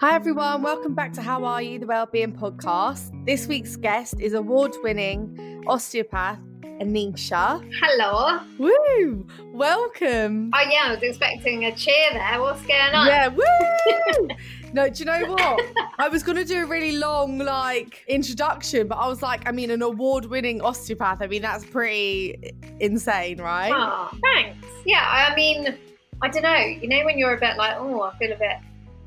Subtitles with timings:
[0.00, 3.12] Hi everyone, welcome back to How Are You, the Wellbeing Podcast.
[3.26, 6.38] This week's guest is award-winning osteopath
[6.80, 7.62] Anisha.
[7.78, 8.40] Hello.
[8.58, 9.26] Woo!
[9.52, 10.52] Welcome.
[10.54, 12.40] Oh yeah, I was expecting a cheer there.
[12.40, 13.08] What's going on?
[13.08, 14.28] Yeah, woo!
[14.72, 15.60] no, do you know what?
[15.98, 19.70] I was gonna do a really long like introduction, but I was like, I mean,
[19.70, 21.20] an award-winning osteopath.
[21.20, 23.70] I mean, that's pretty insane, right?
[23.70, 24.66] Oh, thanks.
[24.86, 25.76] Yeah, I mean,
[26.22, 26.56] I don't know.
[26.56, 28.56] You know when you're a bit like, oh, I feel a bit,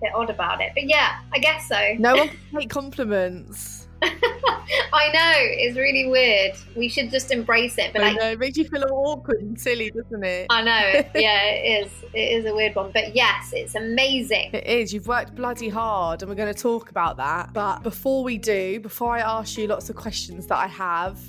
[0.03, 0.71] bit odd about it.
[0.73, 1.95] But yeah, I guess so.
[1.97, 3.87] No one can take compliments.
[4.03, 6.55] I know it's really weird.
[6.75, 7.93] We should just embrace it.
[7.93, 10.47] But I like, know, it makes you feel awkward and silly, doesn't it?
[10.49, 11.09] I know.
[11.15, 11.91] Yeah, it is.
[12.13, 12.91] It is a weird one.
[12.91, 14.49] But yes, it's amazing.
[14.53, 14.93] It is.
[14.93, 17.53] You've worked bloody hard, and we're going to talk about that.
[17.53, 21.19] But before we do, before I ask you lots of questions that I have,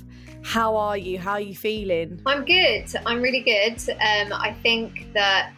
[0.43, 1.19] how are you?
[1.19, 2.21] How are you feeling?
[2.27, 2.87] I'm good.
[3.07, 3.79] I'm really good.
[3.91, 5.53] Um, I think that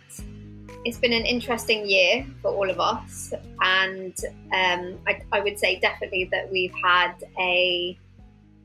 [0.87, 4.15] it's been an interesting year for all of us, and
[4.53, 7.99] um, I, I, would say definitely that we've had a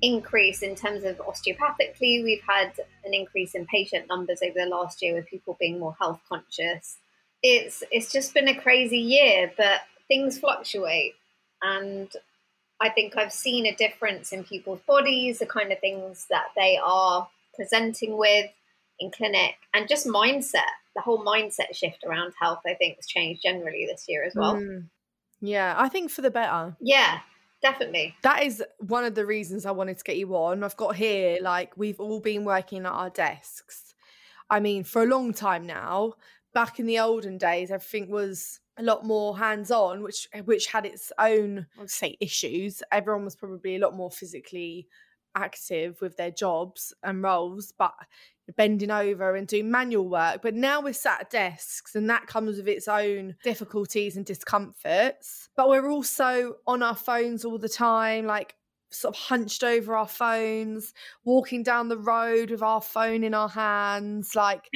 [0.03, 2.23] increase in terms of osteopathically.
[2.23, 2.73] We've had
[3.05, 6.99] an increase in patient numbers over the last year with people being more health conscious.
[7.41, 11.15] It's it's just been a crazy year, but things fluctuate,
[11.63, 12.07] and
[12.79, 16.79] I think I've seen a difference in people's bodies, the kind of things that they
[16.85, 18.51] are presenting with
[18.99, 23.41] in clinic, and just mindset the whole mindset shift around health, I think, has changed
[23.43, 24.55] generally this year as well.
[24.55, 24.89] Mm.
[25.41, 26.75] Yeah, I think for the better.
[26.79, 27.19] Yeah,
[27.61, 28.15] definitely.
[28.23, 30.63] That is one of the reasons I wanted to get you on.
[30.63, 33.93] I've got here, like, we've all been working at our desks.
[34.49, 36.13] I mean, for a long time now.
[36.53, 41.09] Back in the olden days, everything was a lot more hands-on, which which had its
[41.17, 42.83] own, I would say, issues.
[42.91, 44.89] Everyone was probably a lot more physically
[45.33, 47.93] active with their jobs and roles, but
[48.55, 50.41] bending over and doing manual work.
[50.41, 55.49] But now we're sat at desks and that comes with its own difficulties and discomforts.
[55.55, 58.55] But we're also on our phones all the time, like
[58.91, 63.49] sort of hunched over our phones, walking down the road with our phone in our
[63.49, 64.35] hands.
[64.35, 64.69] Like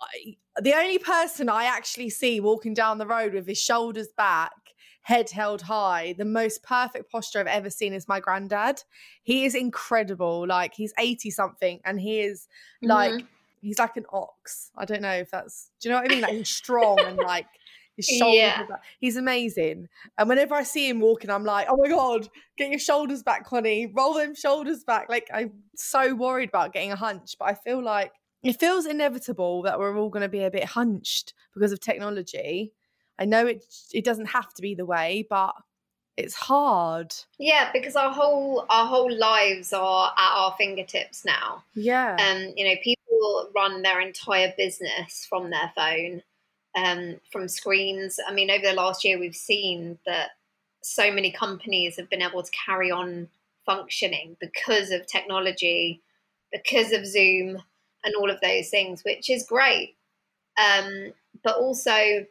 [0.00, 4.52] I, the only person I actually see walking down the road with his shoulders back
[5.04, 6.14] head held high.
[6.16, 8.82] The most perfect posture I've ever seen is my granddad.
[9.22, 10.46] He is incredible.
[10.46, 12.48] Like he's 80 something and he is
[12.82, 13.26] like mm-hmm.
[13.60, 14.70] he's like an ox.
[14.76, 16.22] I don't know if that's do you know what I mean?
[16.22, 17.46] Like he's strong and like
[17.96, 18.66] his shoulders yeah.
[18.98, 19.88] he's amazing.
[20.16, 22.26] And whenever I see him walking, I'm like, oh my god,
[22.56, 23.92] get your shoulders back, Connie.
[23.94, 25.10] Roll them shoulders back.
[25.10, 29.62] Like I'm so worried about getting a hunch, but I feel like it feels inevitable
[29.62, 32.72] that we're all going to be a bit hunched because of technology
[33.18, 35.54] I know it it doesn't have to be the way, but
[36.16, 37.14] it's hard.
[37.38, 41.64] Yeah, because our whole our whole lives are at our fingertips now.
[41.74, 42.16] Yeah.
[42.18, 46.22] Um, you know, people run their entire business from their phone,
[46.76, 48.20] um, from screens.
[48.26, 50.30] I mean, over the last year we've seen that
[50.82, 53.28] so many companies have been able to carry on
[53.66, 56.02] functioning because of technology,
[56.52, 57.62] because of Zoom
[58.04, 59.96] and all of those things, which is great.
[60.56, 61.12] Um,
[61.42, 62.26] but also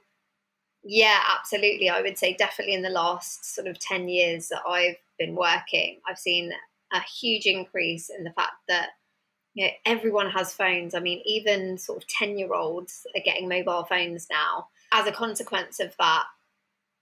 [0.84, 1.90] yeah, absolutely.
[1.90, 6.00] I would say definitely in the last sort of 10 years that I've been working,
[6.08, 6.52] I've seen
[6.92, 8.90] a huge increase in the fact that
[9.54, 10.96] you know, everyone has phones.
[10.96, 14.68] I mean, even sort of 10 year olds are getting mobile phones now.
[14.92, 16.24] As a consequence of that,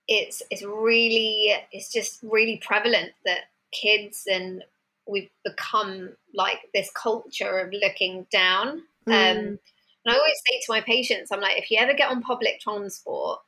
[0.07, 3.41] it's it's really it's just really prevalent that
[3.71, 4.63] kids and
[5.07, 8.83] we've become like this culture of looking down.
[9.07, 9.13] Mm.
[9.13, 9.59] Um,
[10.03, 12.59] and I always say to my patients, I'm like, if you ever get on public
[12.59, 13.39] transport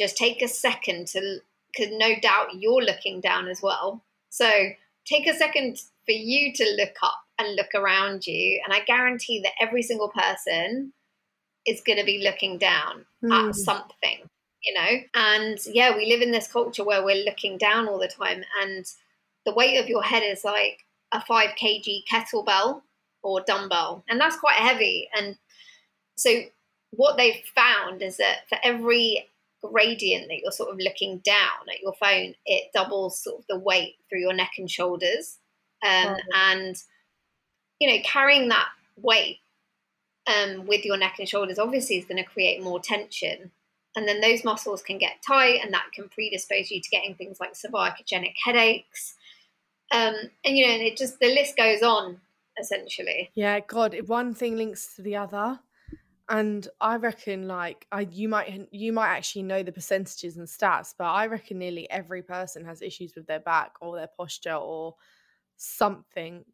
[0.00, 1.38] just take a second to
[1.72, 4.50] because no doubt you're looking down as well so
[5.06, 5.76] take a second
[6.06, 10.08] for you to look up and look around you, and I guarantee that every single
[10.10, 10.92] person
[11.66, 13.48] is going to be looking down Mm.
[13.48, 14.28] at something,
[14.62, 15.00] you know?
[15.14, 18.84] And yeah, we live in this culture where we're looking down all the time, and
[19.46, 22.82] the weight of your head is like a 5 kg kettlebell
[23.22, 25.08] or dumbbell, and that's quite heavy.
[25.14, 25.36] And
[26.16, 26.30] so,
[26.90, 29.29] what they've found is that for every
[29.62, 33.58] gradient that you're sort of looking down at your phone, it doubles sort of the
[33.58, 35.38] weight through your neck and shoulders.
[35.82, 36.16] Um.
[36.34, 36.76] And,
[37.78, 39.38] you know, carrying that weight
[40.26, 43.50] um, with your neck and shoulders obviously is going to create more tension.
[43.96, 47.40] And then those muscles can get tight, and that can predispose you to getting things
[47.40, 49.14] like cervicogenic headaches.
[49.92, 50.14] Um,
[50.44, 52.20] and, you know, and it just, the list goes on
[52.58, 53.30] essentially.
[53.34, 55.58] Yeah, God, if one thing links to the other.
[56.30, 60.94] And I reckon like I you might you might actually know the percentages and stats,
[60.96, 64.94] but I reckon nearly every person has issues with their back or their posture or
[65.56, 66.44] something,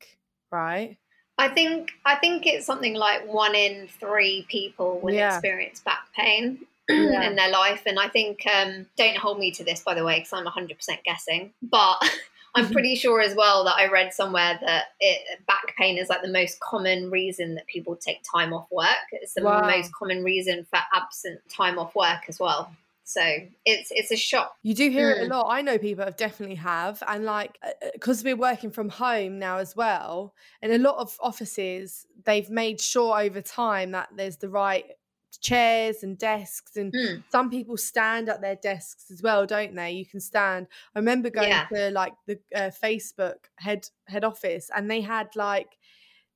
[0.50, 0.98] right?
[1.38, 5.18] I think I think it's something like one in three people will Yeah.
[5.18, 7.28] experience back pain Yeah.
[7.28, 10.18] in their life, and I think um, don't hold me to this by the way
[10.20, 11.98] because I'm 100 percent guessing, but
[12.56, 12.72] I'm mm-hmm.
[12.72, 16.28] pretty sure as well that I read somewhere that it, back pain is like the
[16.28, 18.88] most common reason that people take time off work.
[19.12, 19.60] It's the Wow.
[19.66, 22.72] most common reason for absent time off work as well.
[23.04, 23.22] So
[23.64, 24.56] it's it's a shock.
[24.64, 25.30] You do hear it a Mm.
[25.30, 25.46] lot.
[25.48, 29.38] I know people have definitely have, and like uh, uh, because we're working from home
[29.38, 34.38] now as well, and a lot of offices they've made sure over time that there's
[34.38, 34.86] the right
[35.38, 37.24] chairs and desks, and Mm.
[37.30, 39.92] some people stand at their desks as well, don't they?
[39.92, 40.66] You can stand.
[40.94, 41.66] I remember going Yeah.
[41.72, 45.76] to like the uh, Facebook head head office, and they had like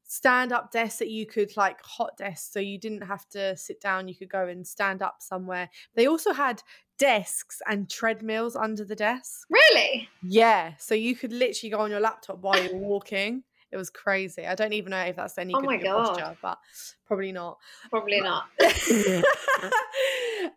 [0.02, 3.80] stand up desks that you could like hot desks so you didn't have to sit
[3.80, 6.60] down you could go and stand up somewhere they also had
[6.98, 10.08] desks and treadmills under the desk Really?
[10.20, 14.46] yeah so you could literally go on your laptop while you're walking it was crazy
[14.46, 16.16] i don't even know if that's any Oh good my God.
[16.16, 16.58] posture but
[17.06, 17.58] probably not
[17.90, 18.44] Probably not.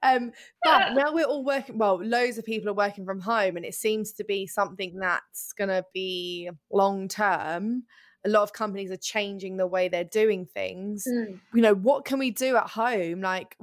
[0.03, 0.31] um,
[0.63, 1.77] but now we're all working.
[1.77, 5.53] Well, loads of people are working from home, and it seems to be something that's
[5.53, 7.83] going to be long term.
[8.25, 11.05] A lot of companies are changing the way they're doing things.
[11.09, 11.39] Mm.
[11.53, 13.21] You know, what can we do at home?
[13.21, 13.57] Like,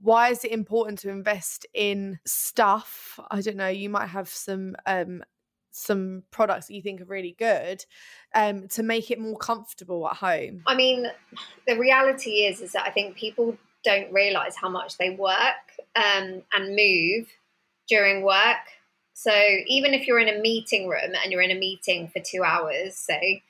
[0.00, 3.18] why is it important to invest in stuff?
[3.30, 3.68] I don't know.
[3.68, 5.22] You might have some um,
[5.70, 7.84] some products that you think are really good
[8.34, 10.62] um, to make it more comfortable at home.
[10.66, 11.06] I mean,
[11.66, 15.38] the reality is, is that I think people don't realize how much they work
[15.96, 17.28] um, and move
[17.88, 18.58] during work.
[19.14, 19.32] So
[19.66, 22.96] even if you're in a meeting room and you're in a meeting for two hours,
[22.96, 23.42] say,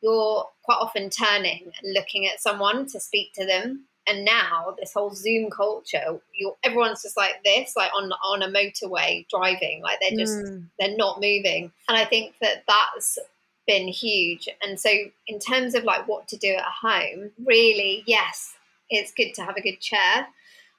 [0.00, 3.86] you're quite often turning and looking at someone to speak to them.
[4.08, 6.20] And now this whole Zoom culture,
[6.62, 10.70] everyone's just like this, like on on a motorway driving, like they're just Mm.
[10.78, 11.72] they're not moving.
[11.88, 13.18] And I think that that's
[13.66, 14.48] been huge.
[14.62, 14.90] And so,
[15.26, 18.54] in terms of like what to do at home, really, yes,
[18.90, 20.26] it's good to have a good chair.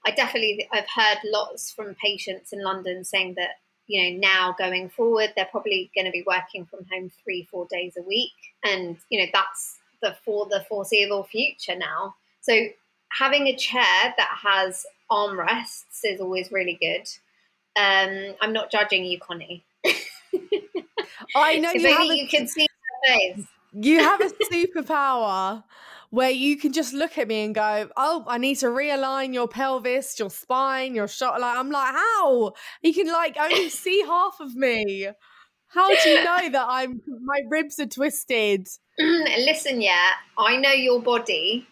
[0.05, 4.89] I definitely, I've heard lots from patients in London saying that, you know, now going
[4.89, 8.31] forward, they're probably going to be working from home three, four days a week.
[8.63, 12.15] And, you know, that's the for the foreseeable future now.
[12.41, 12.53] So,
[13.11, 17.07] having a chair that has armrests is always really good.
[17.79, 19.65] Um, I'm not judging you, Connie.
[21.35, 23.45] I know you have a you could see her face.
[23.73, 25.63] you have a superpower
[26.09, 29.47] where you can just look at me and go, "Oh, I need to realign your
[29.47, 32.53] pelvis, your spine, your shot." Like I'm like, how?
[32.81, 35.07] You can like only see half of me.
[35.67, 38.67] How do you know that I'm my ribs are twisted?
[38.99, 41.67] Listen, yeah, I know your body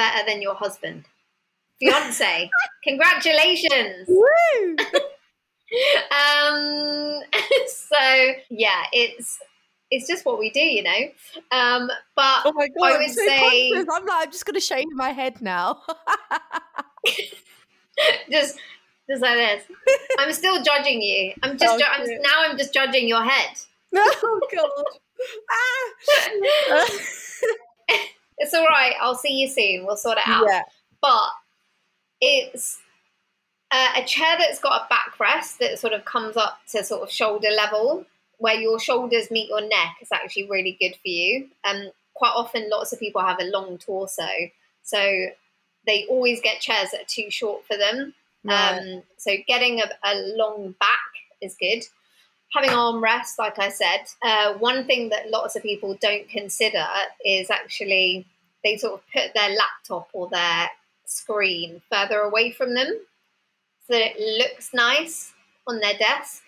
[0.00, 1.04] better than your husband.
[1.78, 2.50] Fiance,
[2.84, 4.08] congratulations.
[4.08, 4.76] Woo!
[6.10, 7.22] Um,
[7.68, 9.38] so yeah, it's
[9.92, 11.00] it's just what we do, you know.
[11.52, 12.86] Um, but Oh my god!
[12.90, 13.86] I I'm would so say conscious.
[13.94, 15.82] I'm like, I'm just gonna shave my head now.
[18.32, 18.58] just
[19.08, 19.62] just like this.
[20.18, 21.34] I'm still judging you.
[21.44, 23.56] I'm just Oh, ju- I'm, now I'm just judging your head.
[23.94, 24.84] oh god!
[26.70, 26.86] Ah!
[28.40, 28.94] It's all right.
[29.00, 29.86] I'll see you soon.
[29.86, 30.46] We'll sort it out.
[30.48, 30.62] yeah.
[31.00, 31.28] but
[32.20, 32.78] it's
[33.70, 37.10] uh, a chair that's got a backrest that sort of comes up to sort of
[37.10, 38.04] shoulder level,
[38.38, 41.48] where your shoulders meet your neck is actually really good for you.
[41.64, 44.26] Um, quite often, lots of people have a long torso,
[44.82, 45.26] so
[45.86, 48.14] they always get chairs that are too short for them.
[48.42, 48.78] Right.
[48.78, 50.98] Um, so getting a, a long back
[51.40, 51.84] is good.
[52.54, 56.84] Having armrests, like I said, uh, one thing that lots of people don't consider
[57.24, 58.26] is actually
[58.64, 60.68] they sort of put their laptop or their
[61.06, 63.00] screen further away from them
[63.86, 65.32] so that it looks nice
[65.66, 66.42] on their desk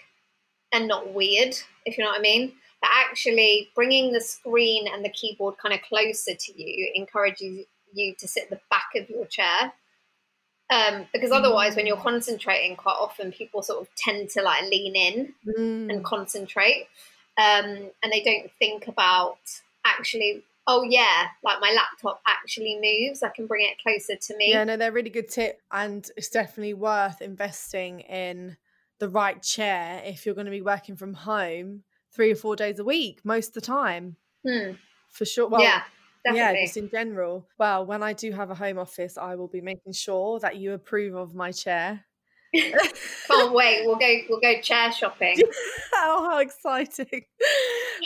[0.73, 2.53] and not weird, if you know what I mean.
[2.81, 8.15] But actually, bringing the screen and the keyboard kind of closer to you encourages you
[8.17, 9.73] to sit at the back of your chair.
[10.71, 12.03] Um, because otherwise, when you're Mm.
[12.03, 16.05] concentrating, quite often people sort of tend to like lean in and Mm.
[16.05, 16.89] concentrate,
[17.37, 19.39] um, and they don't think about
[19.85, 20.43] actually.
[20.67, 23.23] Oh yeah, like my laptop actually moves.
[23.23, 24.53] I can bring it closer to me.
[24.53, 28.57] Yeah, no, they're a really good tip, and it's definitely worth investing in
[28.99, 32.79] the right chair if you're going to be working from home three or four days
[32.79, 34.73] a week most of the time, Hmm.
[35.09, 35.49] for sure.
[35.49, 35.81] Well,
[36.25, 37.49] yeah, yeah, just in general.
[37.59, 40.73] Well, when I do have a home office, I will be making sure that you
[40.75, 42.07] approve of my chair.
[43.27, 43.87] Can't wait.
[43.87, 44.17] We'll go.
[44.29, 45.39] We'll go chair shopping.
[45.95, 47.25] oh, how exciting!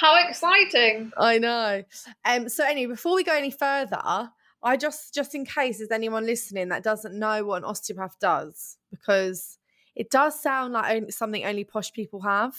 [0.01, 1.11] How exciting!
[1.17, 1.83] I know.
[2.25, 2.49] Um.
[2.49, 4.31] So anyway, before we go any further,
[4.63, 8.77] I just just in case there's anyone listening that doesn't know what an osteopath does,
[8.91, 9.59] because
[9.95, 12.55] it does sound like something only posh people have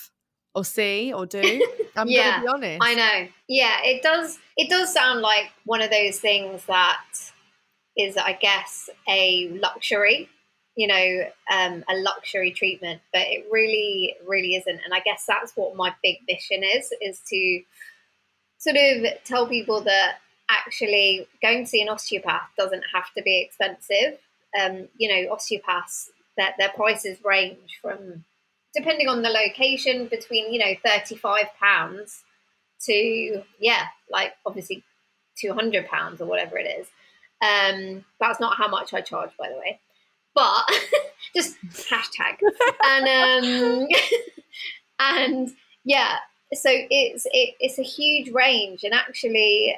[0.56, 1.41] or see or do.
[1.96, 2.79] I'm Yeah, gonna be honest.
[2.82, 3.27] I know.
[3.48, 4.39] Yeah, it does.
[4.58, 7.01] It does sound like one of those things that
[7.96, 10.29] is, I guess, a luxury.
[10.77, 14.79] You know, um, a luxury treatment, but it really, really isn't.
[14.86, 17.62] And I guess that's what my big mission is: is to
[18.60, 20.19] sort of tell people that
[20.50, 24.19] actually going to see an osteopath doesn't have to be expensive.
[24.57, 28.24] Um, you know, osteopaths that their prices range from
[28.77, 32.24] depending on the location between you know 35 pounds
[32.81, 34.84] to yeah like obviously
[35.38, 36.88] 200 pounds or whatever it is
[37.41, 39.79] um that's not how much i charge by the way
[40.38, 40.65] but
[41.36, 41.58] just
[41.89, 42.38] hashtag
[42.86, 43.88] and um
[45.00, 45.50] and
[45.84, 46.17] yeah
[46.53, 49.75] so it's it, it's a huge range and actually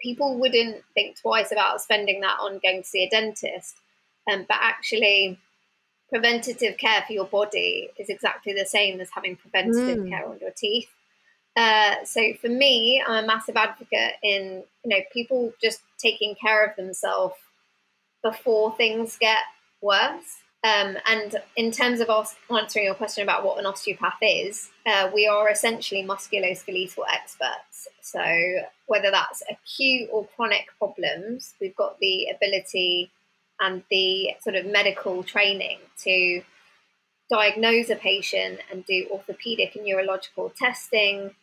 [0.00, 3.76] people wouldn't think twice about spending that on going to see a dentist
[4.30, 5.38] um, but actually
[6.08, 10.08] preventative care for your body is exactly the same as having preventative Mm.
[10.10, 10.90] care on your teeth.
[11.56, 16.64] Uh, so for me, I'm a massive advocate in you know people just taking care
[16.64, 17.34] of themselves
[18.22, 19.42] before things get
[19.82, 20.38] worse.
[20.64, 25.10] Um, and in terms of us answering your question about what an osteopath is, uh,
[25.12, 27.88] we are essentially musculoskeletal experts.
[28.00, 28.22] So
[28.86, 33.10] whether that's acute or chronic problems, we've got the ability
[33.60, 36.42] and the sort of medical training to
[37.28, 41.34] diagnose a patient and do orthopedic and neurological testing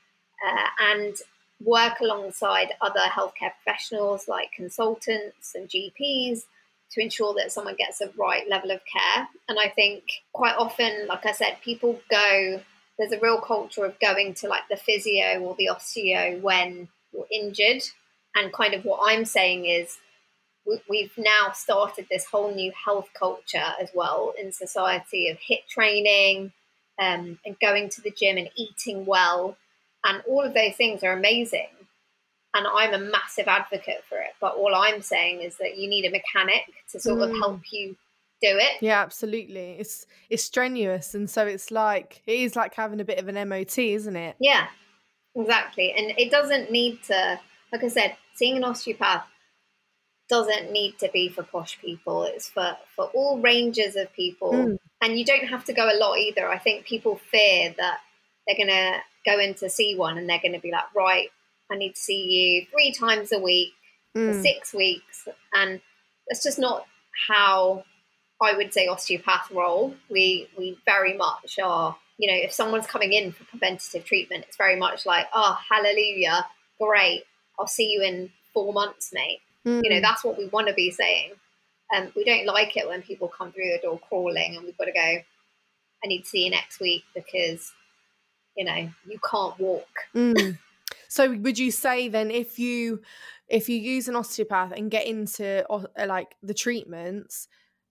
[0.48, 1.18] uh, and
[1.62, 6.44] work alongside other healthcare professionals like consultants and GPs
[6.92, 9.28] to ensure that someone gets the right level of care.
[9.48, 10.04] And I think
[10.34, 12.62] quite often, like I said, people go,
[12.98, 17.28] there's a real culture of going to like the physio or the osteo when you're
[17.32, 17.84] injured.
[18.36, 19.98] And kind of what I'm saying is,
[20.66, 25.68] we- we've now started this whole new health culture as well in society of HIIT
[25.68, 26.54] training
[27.00, 29.58] um, and going to the gym and eating well.
[30.04, 31.70] And all of those things are amazing.
[32.54, 34.32] And I'm a massive advocate for it.
[34.42, 37.40] But all I'm saying is that you need a mechanic to sort of Mm.
[37.40, 37.90] help you
[38.42, 38.82] do it.
[38.82, 39.74] Yeah, absolutely.
[39.80, 43.36] It's it's strenuous, and so it's like it is like having a bit of an
[43.50, 44.36] MOT, isn't it?
[44.40, 44.68] Yeah,
[45.36, 45.92] exactly.
[45.92, 47.40] And it doesn't need to,
[47.72, 49.26] like I said, seeing an osteopath
[50.30, 52.24] doesn't need to be for posh people.
[52.24, 54.54] It's for, for all ranges of people.
[54.54, 54.78] Mm.
[55.02, 56.48] And you don't have to go a lot either.
[56.48, 58.00] I think people fear that
[58.46, 61.30] they're going to go in to see one and they're going to be like, right,
[61.72, 63.74] I need to see you three times a week
[64.14, 64.42] for Mm.
[64.42, 65.28] six weeks.
[65.54, 65.82] And
[66.28, 66.88] that's just not
[67.28, 67.84] how
[68.42, 69.96] I would say osteopath role.
[70.10, 74.58] We we very much are, you know, if someone's coming in for preventative treatment, it's
[74.58, 76.46] very much like, oh, hallelujah,
[76.80, 77.24] great.
[77.60, 79.42] I'll see you in four months, mate.
[79.66, 80.02] You know, Mm.
[80.02, 81.34] that's what we want to be saying.
[81.94, 84.86] Um, we don't like it when people come through the door crawling and we've got
[84.86, 85.00] to go,
[86.04, 87.74] I need to see you next week because,
[88.56, 89.90] you know, you can't walk.
[90.16, 90.58] Mm.
[91.10, 93.02] So would you say then if you
[93.48, 97.48] if you use an osteopath and get into uh, like the treatments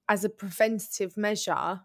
[0.09, 1.81] as a preventative measure,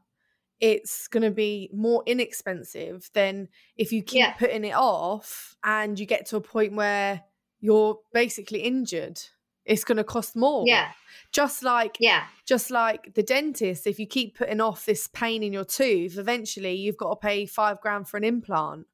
[0.60, 4.34] it's going to be more inexpensive than if you keep Yeah.
[4.34, 7.24] putting it off and you get to a point where
[7.60, 9.20] you're basically injured.
[9.66, 10.66] It's going to cost more.
[10.68, 10.92] Yeah,
[11.32, 15.52] Just like yeah, just like the dentist, if you keep putting off this pain in
[15.54, 18.86] your tooth, eventually you've got to pay five grand for an implant.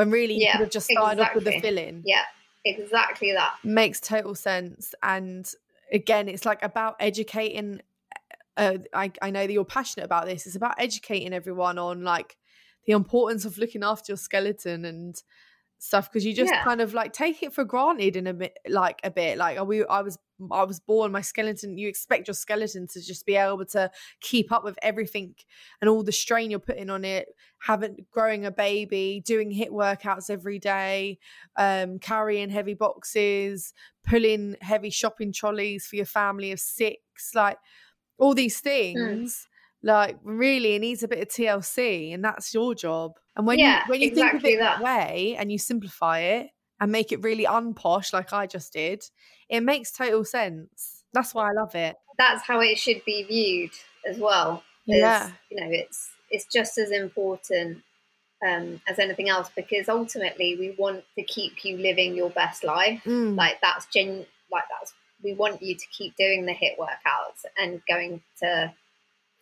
[0.00, 1.70] When really you Yeah, could have just started off with the exactly.
[1.70, 2.02] filling.
[2.06, 2.22] yeah,
[2.64, 3.52] exactly that.
[3.62, 4.94] Makes total sense.
[5.02, 5.46] And
[5.92, 7.82] again, it's like about educating.
[8.56, 10.46] Uh, I, I know that you're passionate about this.
[10.46, 12.38] It's about educating everyone on like
[12.86, 15.22] the importance of looking after your skeleton and
[15.82, 16.62] stuff because you just Yeah.
[16.62, 19.82] kind of like take it for granted in a bit like a bit like we
[19.86, 20.18] I was
[20.50, 24.52] I was born my skeleton you expect your skeleton to just be able to keep
[24.52, 25.34] up with everything
[25.80, 30.28] and all the strain you're putting on it having growing a baby doing HIIT workouts
[30.28, 31.18] every day
[31.56, 33.72] um carrying heavy boxes
[34.04, 37.56] pulling heavy shopping trolleys for your family of six like
[38.18, 39.48] all these things
[39.82, 43.82] like really it needs a bit of TLC and that's your job and when Yeah,
[43.84, 44.82] you when you think of it that that.
[44.84, 46.48] way and you simplify it
[46.80, 49.04] and make it really unposh like I just did
[49.48, 53.72] it makes total sense that's why I love it That's how it should be viewed
[54.06, 54.62] as well.
[54.86, 55.30] Yeah.
[55.50, 57.82] you know, it's it's just as important
[58.46, 63.02] um, as anything else because ultimately we want to keep you living your best life.
[63.04, 63.36] Mm.
[63.36, 67.82] Like that's gen like that's we want you to keep doing the HIIT workouts and
[67.86, 68.72] going to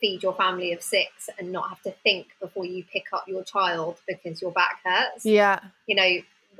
[0.00, 3.42] feed your family of six and not have to think before you pick up your
[3.42, 5.24] child because your back hurts.
[5.24, 6.10] yeah You know,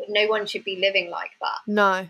[0.08, 1.58] no one should be living like that.
[1.66, 2.08] No.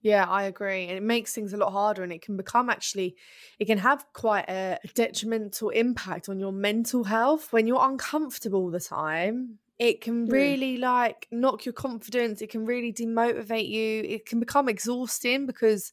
[0.00, 0.84] Yeah, I agree.
[0.86, 3.16] And it makes things a lot harder and it can become actually
[3.58, 8.70] it can have quite a detrimental impact on your mental health when you're uncomfortable all
[8.70, 9.58] the time.
[9.78, 10.32] It can Mm.
[10.32, 14.02] really like knock your confidence, it can really demotivate you.
[14.02, 15.92] It can become exhausting because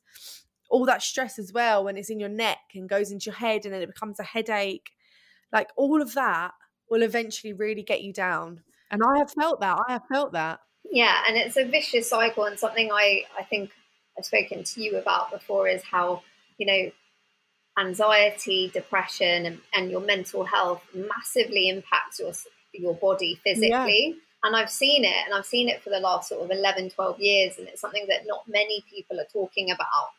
[0.75, 3.63] all that stress as well when it's in your neck and goes into your head
[3.63, 4.91] and then it becomes a headache.
[5.53, 6.51] Like all of that
[6.89, 8.61] will eventually really get you down.
[8.91, 9.79] And I have felt that.
[9.87, 10.59] I have felt that.
[10.91, 13.71] Yeah, and it's a vicious cycle, and something I I think
[14.17, 16.23] I've spoken to you about before is how
[16.57, 16.91] you know
[17.79, 22.33] anxiety, depression, and, and your mental health massively impacts your
[22.73, 24.17] your body physically.
[24.43, 27.19] And I've seen it, and I've seen it for the last sort of 11, 12
[27.19, 30.09] years, and it's something that not many people are talking about.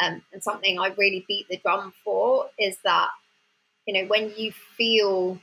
[0.00, 3.08] Um, and something I really beat the drum for is that
[3.86, 5.38] you know when you feel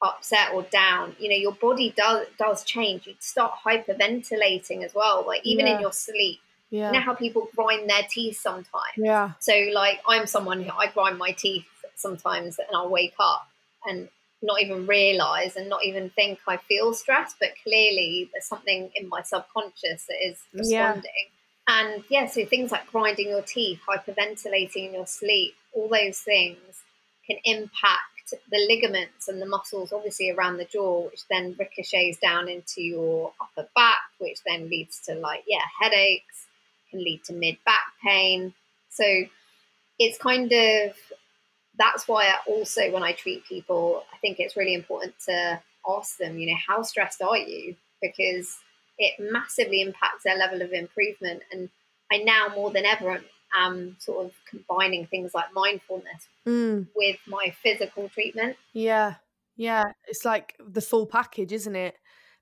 [0.00, 3.06] upset or down, you know, your body does does change.
[3.06, 5.74] You start hyperventilating as well, like even Yeah.
[5.74, 6.40] in your sleep.
[6.70, 6.92] Yeah.
[6.92, 8.96] You know how people grind their teeth sometimes.
[8.96, 9.32] yeah.
[9.40, 13.48] So like I'm someone who I grind my teeth sometimes and I'll wake up
[13.86, 14.08] and
[14.40, 19.08] not even realize and not even think I feel stressed, but clearly there's something in
[19.08, 20.92] my subconscious that is Yeah.
[21.68, 26.82] And yeah, so things like grinding your teeth, hyperventilating in your sleep, all those things
[27.26, 28.02] can impact
[28.50, 33.32] the ligaments and the muscles obviously around the jaw, which then ricochets down into your
[33.40, 36.46] upper back, which then leads to like, yeah, headaches,
[36.90, 38.54] can lead to mid back pain.
[38.88, 39.04] So
[39.98, 40.96] it's kind of
[41.78, 46.16] that's why I also when I treat people, I think it's really important to ask
[46.16, 47.76] them, you know, how stressed are you?
[48.00, 48.58] Because
[48.98, 51.42] it massively impacts their level of improvement.
[51.52, 51.70] And
[52.10, 53.20] I now more than ever
[53.54, 56.88] am sort of combining things like mindfulness Mm.
[56.94, 58.56] with my physical treatment.
[58.72, 59.14] Yeah.
[59.56, 59.84] Yeah.
[60.06, 61.96] It's like the full package, isn't it?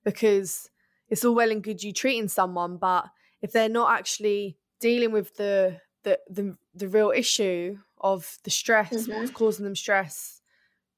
[0.04, 0.70] Because
[1.08, 3.06] it's all well and good you treating someone, but
[3.42, 9.08] if they're not actually dealing with the the the, the real issue of the stress,
[9.08, 10.40] what's causing them stress,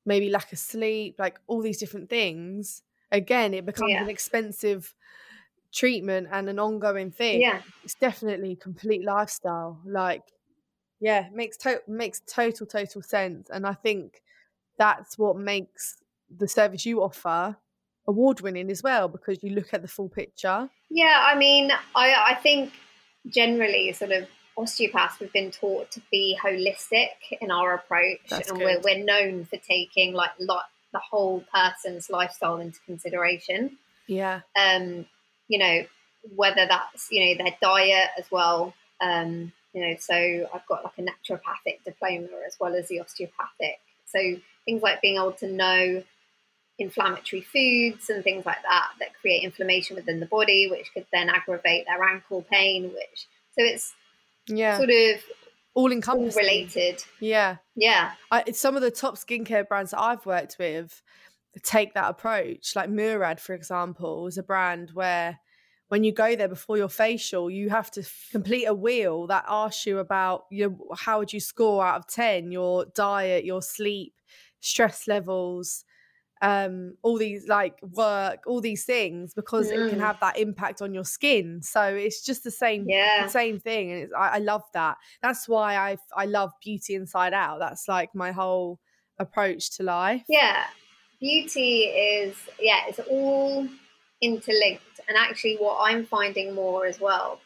[0.04, 4.02] maybe lack of sleep, like all these different things, again, it becomes Yeah.
[4.02, 4.94] an expensive
[5.72, 7.40] treatment and an ongoing thing.
[7.40, 7.60] Yeah.
[7.84, 9.80] It's definitely complete lifestyle.
[9.84, 10.22] Like,
[11.00, 14.22] yeah, makes to- makes total total sense, and I think
[14.78, 15.96] that's what makes
[16.36, 17.56] the service you offer
[18.06, 20.68] award winning as well because you look at the full picture.
[20.90, 22.72] Yeah, I mean, I, I think
[23.26, 24.26] generally, sort of
[24.56, 27.08] osteopaths, we've been taught to be holistic
[27.40, 32.10] in our approach, That's and we're, we're known for taking like lot, the whole person's
[32.10, 33.76] lifestyle into consideration.
[34.06, 35.04] Yeah, Um,
[35.48, 35.84] you know,
[36.34, 38.74] whether that's you know their diet as well.
[39.00, 43.80] Um, you know, so I've got like a naturopathic diploma as well as the osteopathic.
[44.06, 44.18] So
[44.64, 46.02] things like being able to know
[46.78, 51.28] inflammatory foods and things like that that create inflammation within the body, which could then
[51.28, 52.84] aggravate their ankle pain.
[52.84, 53.94] Which so it's
[54.46, 55.20] yeah, sort of
[55.74, 56.42] all all encompassing.
[56.42, 57.04] related.
[57.20, 61.02] Yeah, Yeah, I, it's some of the top skincare brands that I've worked with
[61.58, 62.74] take that approach.
[62.76, 65.38] Like Murad, for example, is a brand where
[65.88, 69.86] when you go there before your facial, you have to complete a wheel that asks
[69.86, 74.14] you about your how would you score out of ten, your diet, your sleep,
[74.60, 75.84] stress levels,
[76.40, 80.02] um, all these like work, all these things, because it can Mm.
[80.02, 81.62] have that impact on your skin.
[81.62, 83.26] So it's just the same yeah.
[83.26, 86.94] the same thing and it's, I, I love that that's why i i love beauty
[86.94, 88.78] inside out that's like my whole
[89.18, 90.66] approach to life Yeah,
[91.20, 93.66] beauty is yeah, it's all
[94.22, 94.82] interlinked.
[95.08, 97.40] And actually, what I'm finding more as well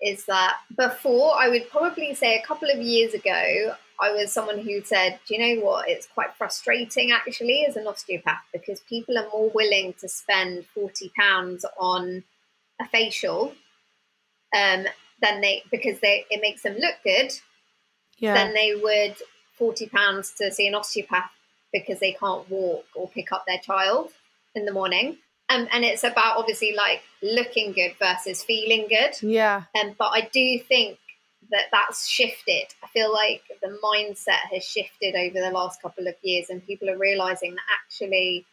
[0.00, 4.58] is that before I would probably say a couple of years ago, I was someone
[4.58, 5.88] who said, "Do you know what?
[5.88, 11.10] It's quite frustrating actually as an osteopath because people are more willing to spend forty
[11.18, 12.24] pounds on."
[12.78, 13.54] a facial,
[14.54, 14.84] um,
[15.22, 17.32] then they because they it makes them look good,
[18.18, 18.34] Yeah.
[18.34, 19.16] then they would
[19.56, 21.30] forty pounds to see an osteopath
[21.72, 24.10] because they can't walk or pick up their child
[24.54, 25.18] in the morning.
[25.48, 29.12] Um, and it's about obviously like looking good versus feeling good.
[29.22, 29.64] yeah.
[29.80, 30.98] Um, but I do think
[31.50, 32.64] that that's shifted.
[32.82, 36.90] I feel like the mindset has shifted over the last couple of years, and people
[36.90, 38.44] are realizing that actually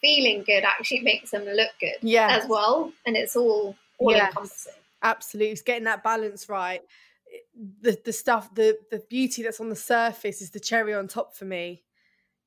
[0.00, 2.28] feeling good actually makes them look good Yeah.
[2.40, 2.92] as well.
[3.06, 4.28] And it's all all Yes.
[4.28, 4.72] encompassing.
[5.02, 5.52] Absolutely.
[5.52, 6.82] It's getting that balance right.
[7.80, 11.34] The the stuff, the the beauty that's on the surface is the cherry on top
[11.36, 11.82] for me.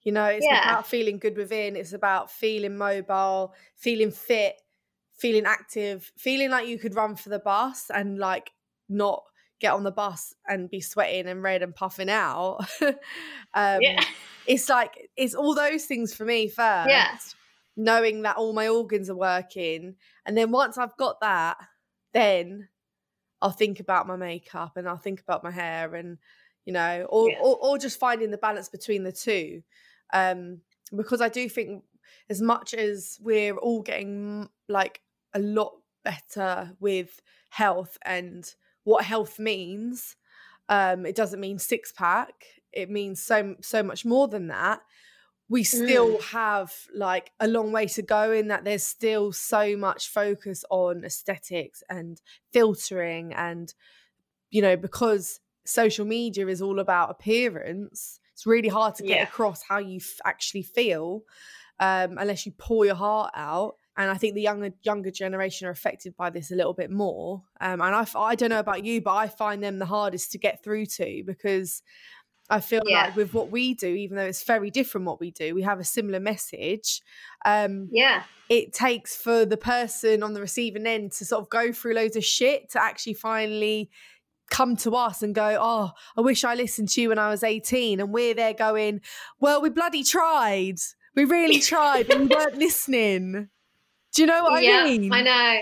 [0.04, 0.52] You know, it's Yeah.
[0.52, 4.56] about feeling good within, it's about feeling mobile, feeling fit,
[5.14, 8.52] feeling active, feeling like you could run for the bus and like
[8.90, 9.24] not
[9.60, 12.60] get on the bus and be sweating and red and puffing out.
[13.54, 14.06] um yeah.
[14.46, 17.18] it's like it's all those things for me first Yeah.
[17.78, 21.58] knowing that all my organs are working and then once i've got that
[22.14, 22.68] then
[23.42, 26.18] i'll think about my makeup and i'll think about my hair and
[26.66, 27.40] you know or Yeah.
[27.40, 29.62] or, or just finding the balance between the two
[30.14, 30.60] um
[30.96, 31.84] because i do think
[32.30, 35.02] as much as we're all getting like
[35.34, 40.16] a lot better with health and what health means
[40.70, 44.82] um it doesn't mean six pack it means so so much more than that.
[45.50, 50.08] We still have like a long way to go in that there's still so much
[50.08, 52.22] focus on aesthetics and
[52.54, 53.74] filtering and
[54.50, 59.24] you know because social media is all about appearance it's really hard to get Yeah.
[59.24, 61.22] across how you f- actually feel
[61.80, 65.72] um, unless you pour your heart out and I think the younger younger generation are
[65.72, 67.44] affected by this a little bit more.
[67.60, 70.64] Um, and I don't know about you, but I find them the hardest to get
[70.64, 71.84] through to because
[72.50, 73.04] I feel Yeah.
[73.04, 75.80] like with what we do, even though it's very different what we do, we have
[75.80, 77.02] a similar message.
[77.46, 78.24] Um, Yeah.
[78.50, 82.16] it takes for the person on the receiving end to sort of go through loads
[82.16, 83.92] of shit to actually finally
[84.52, 87.44] come to us and go, Oh, I wish I listened to you when I was
[87.44, 88.00] 18.
[88.00, 89.02] And we're there going,
[89.40, 90.78] Well, we bloody tried.
[91.16, 93.50] We really tried, but we weren't listening.
[94.14, 95.12] Do you know what yeah, I mean?
[95.12, 95.60] I know.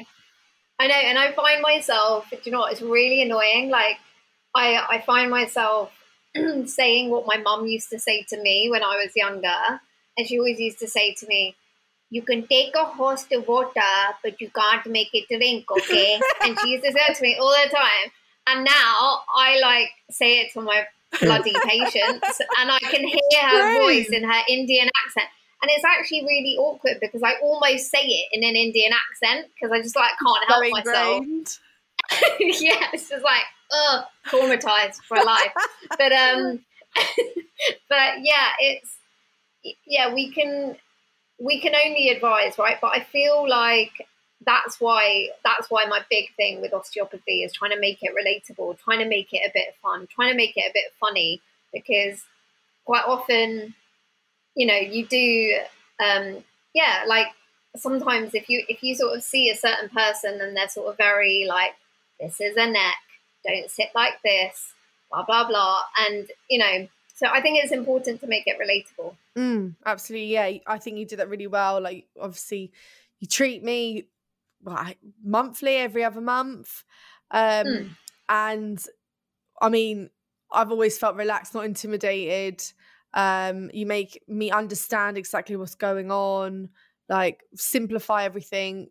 [0.79, 0.95] I know.
[0.95, 3.69] And I find myself, do you know what, it's really annoying.
[3.69, 3.97] Like
[4.55, 5.91] I I find myself
[6.65, 9.79] saying what my mum used to say to me when I was younger.
[10.17, 11.55] And she always used to say to me,
[12.09, 16.19] You can take a horse to water, but you can't make it drink, okay?
[16.41, 18.11] and she used to say to me all the time.
[18.49, 20.85] And now I like say it to my
[21.21, 25.27] bloody patients and I can hear her voice in her Indian accent.
[25.61, 29.73] And it's actually really awkward because I almost say it in an Indian accent because
[29.73, 31.25] I just like can't help myself.
[32.39, 35.51] yeah, it's just like ugh, traumatized for life.
[35.97, 36.59] But um,
[37.89, 38.97] but yeah, it's
[39.85, 40.77] yeah, we can
[41.39, 42.77] we can only advise, right?
[42.81, 43.91] But I feel like
[44.45, 48.79] that's why that's why my big thing with osteopathy is trying to make it relatable,
[48.79, 51.41] trying to make it a bit fun, trying to make it a bit funny
[51.73, 52.23] because
[52.85, 53.75] quite often,
[54.55, 55.57] you know, you do
[56.03, 57.27] um yeah, like
[57.75, 60.97] sometimes if you if you sort of see a certain person and they're sort of
[60.97, 61.75] very like
[62.19, 62.95] this is a neck,
[63.45, 64.73] don't sit like this,
[65.11, 69.15] blah blah blah, and you know, so I think it's important to make it relatable.
[69.37, 70.51] Mm, absolutely, yeah.
[70.65, 71.81] I think you did that really well.
[71.81, 72.71] Like, obviously,
[73.19, 74.05] you treat me
[74.63, 76.83] like monthly, every other month,
[77.31, 77.95] um, Mm.
[78.27, 78.83] and
[79.61, 80.09] I mean,
[80.51, 82.63] I've always felt relaxed, not intimidated.
[83.13, 86.69] Um, you make me understand exactly what's going on,
[87.07, 88.89] like simplify everything.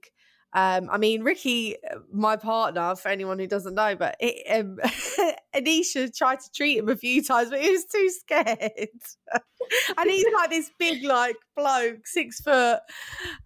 [0.55, 1.77] Um, I mean, Ricky,
[2.11, 4.79] my partner, for anyone who doesn't know, but it, um,
[5.55, 8.71] Anisha tried to treat him a few times, but he was too scared.
[9.99, 12.81] and he's like this big, like bloke, six foot,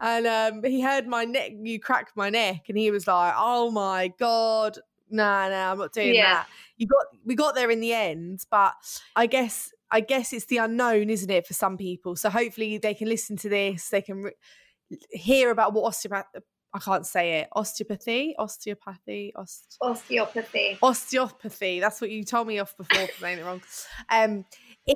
[0.01, 3.71] and um, he heard my neck, you cracked my neck, and he was like, "Oh
[3.73, 4.79] my god,
[5.11, 6.35] nah, nah, I'm not doing Yeah.
[6.35, 8.75] that." You got, we got there in the end, but
[9.17, 12.17] I guess, I guess it's the unknown, isn't it, for some people?
[12.17, 14.33] So hopefully they can listen to this, they can re-
[15.11, 16.27] hear about what osteopath.
[16.75, 17.49] I can't say it.
[17.53, 20.79] Osteopathy, osteopathy, ost- Osteopathy.
[20.83, 21.81] osteopathy.
[21.81, 23.63] That's what you told me off before for saying it wrong.
[24.09, 24.45] Um,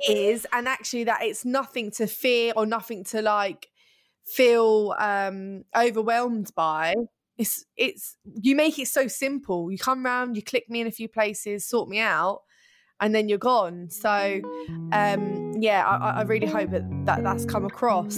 [0.09, 3.67] is and actually that it's nothing to fear or nothing to like
[4.25, 6.95] feel um overwhelmed by.
[7.37, 9.71] It's it's you make it so simple.
[9.71, 12.41] You come round, you click me in a few places, sort me out,
[12.99, 13.89] and then you're gone.
[13.91, 14.41] So
[14.91, 18.17] um yeah, I, I- I really hope that, that that's come across.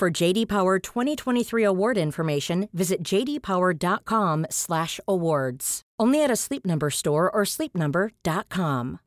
[0.00, 5.82] For JD Power 2023 award information, visit jdpower.com/awards.
[5.98, 9.00] Only at a Sleep Number store or sleepnumber.com.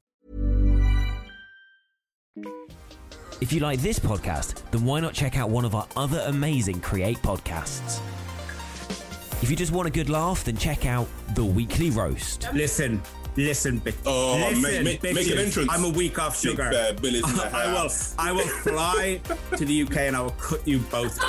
[3.42, 6.80] If you like this podcast, then why not check out one of our other amazing
[6.80, 8.00] Create podcasts?
[9.42, 12.50] If you just want a good laugh, then check out The Weekly Roast.
[12.54, 13.02] Listen,
[13.36, 13.96] listen, bitch.
[14.06, 15.70] Oh, listen, make- make- make an entrance.
[15.72, 16.70] I'm a week off Big sugar.
[16.70, 17.90] Bear Billy's in the I will.
[18.20, 19.22] I will fly
[19.58, 21.18] to the UK and I will cut you both.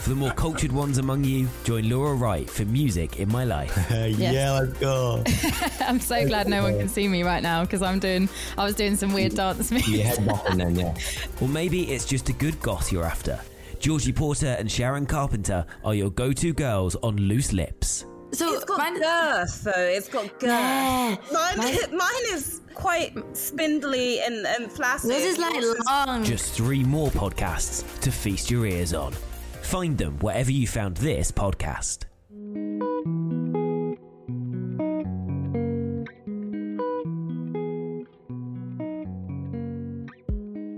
[0.00, 3.76] For the more cultured ones among you, join Laura Wright for Music in My Life.
[3.90, 5.24] Yeah, let's go.
[5.80, 8.28] I'm so glad no one can see me right now because I'm doing.
[8.56, 9.88] I was doing some weird dance moves.
[9.88, 10.94] Your head bopping then, yeah.
[11.40, 13.40] Or maybe it's just a good goth you're after.
[13.80, 18.04] Georgie Porter and Sharon Carpenter are your go to girls on Loose Lips.
[18.32, 19.72] So it's got girth, though.
[19.76, 20.42] It's got girth.
[20.50, 21.16] Yeah.
[21.32, 25.10] Mine, Mine- mine is quite spindly and, and flaccid.
[25.10, 26.24] Yours is like long.
[26.24, 29.12] Just three more podcasts to feast your ears on.
[29.62, 32.04] Find them wherever you found this podcast.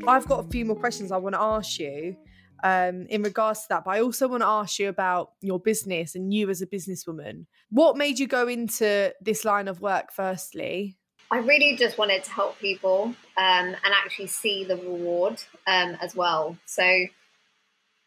[0.07, 2.17] I've got a few more questions I want to ask you
[2.63, 6.15] um, in regards to that, but I also want to ask you about your business
[6.15, 7.47] and you as a businesswoman.
[7.71, 10.97] What made you go into this line of work, firstly?
[11.31, 16.15] I really just wanted to help people um, and actually see the reward um, as
[16.15, 16.57] well.
[16.65, 16.85] So,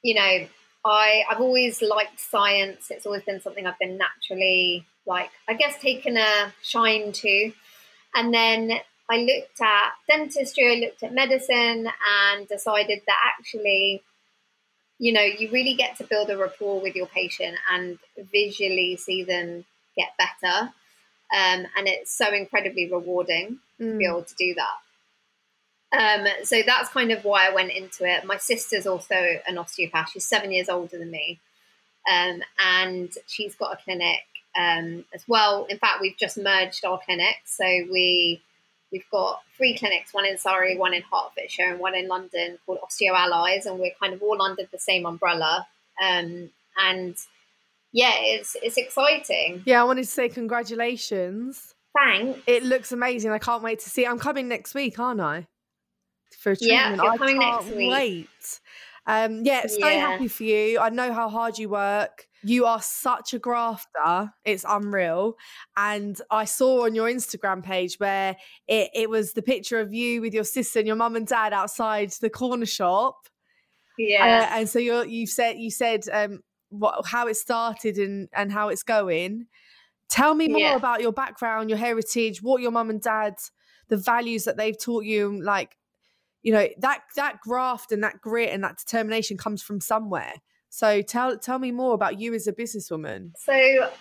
[0.03, 0.47] you know,
[0.83, 2.89] I I've always liked science.
[2.89, 7.51] It's always been something I've been naturally like, I guess, taken a shine to.
[8.13, 8.71] And then
[9.09, 11.87] I looked at dentistry, I looked at medicine,
[12.27, 14.03] and decided that actually,
[15.01, 17.97] you know, you really get to build a rapport with your patient and
[18.31, 19.65] visually see them
[19.97, 20.65] get better.
[21.33, 24.77] Um, and it's so incredibly rewarding to be able to do that.
[25.99, 28.25] Um, so that's kind of why I went into it.
[28.25, 29.15] My sister's also
[29.47, 30.11] an osteopath.
[30.11, 31.39] She's seven years older than me,
[32.07, 34.21] um, and she's got a clinic
[34.55, 35.65] um, as well.
[35.67, 38.43] In fact, we've just merged our clinics, so we
[38.91, 42.79] we've got three clinics: one in Surrey, one in Hertfordshire, and one in London called
[42.81, 45.67] Osteo Allies, and we're kind of all under the same umbrella.
[46.01, 47.15] Um, and
[47.91, 49.63] yeah, it's it's exciting.
[49.65, 51.73] Yeah, I wanted to say congratulations.
[51.93, 52.39] Thanks.
[52.47, 53.31] It looks amazing.
[53.31, 54.05] I can't wait to see.
[54.05, 54.09] it.
[54.09, 55.47] I'm coming next week, aren't I?
[56.39, 57.03] For a Yeah, treatment.
[57.03, 57.89] you're I coming can't next week.
[57.89, 58.59] Wait.
[59.07, 60.11] Um, yeah, so Yeah.
[60.11, 60.79] happy for you.
[60.79, 62.27] I know how hard you work.
[62.43, 64.33] You are such a grafter.
[64.45, 65.37] It's unreal.
[65.77, 68.35] And I saw on your Instagram page where
[68.67, 71.53] it, it was the picture of you with your sister and your mum and dad
[71.53, 73.27] outside the corner shop.
[73.97, 74.47] Yeah.
[74.51, 78.51] Uh, and so you're, you said you said um, what how it started and and
[78.51, 79.45] how it's going.
[80.09, 80.75] Tell me more Yeah.
[80.75, 83.35] about your background, your heritage, what your mum and dad,
[83.87, 85.41] the values that they've taught you.
[85.43, 85.77] Like,
[86.41, 90.33] you know that that graft and that grit and that determination comes from somewhere.
[90.71, 93.33] So tell tell me more about you as a businesswoman.
[93.37, 93.91] So,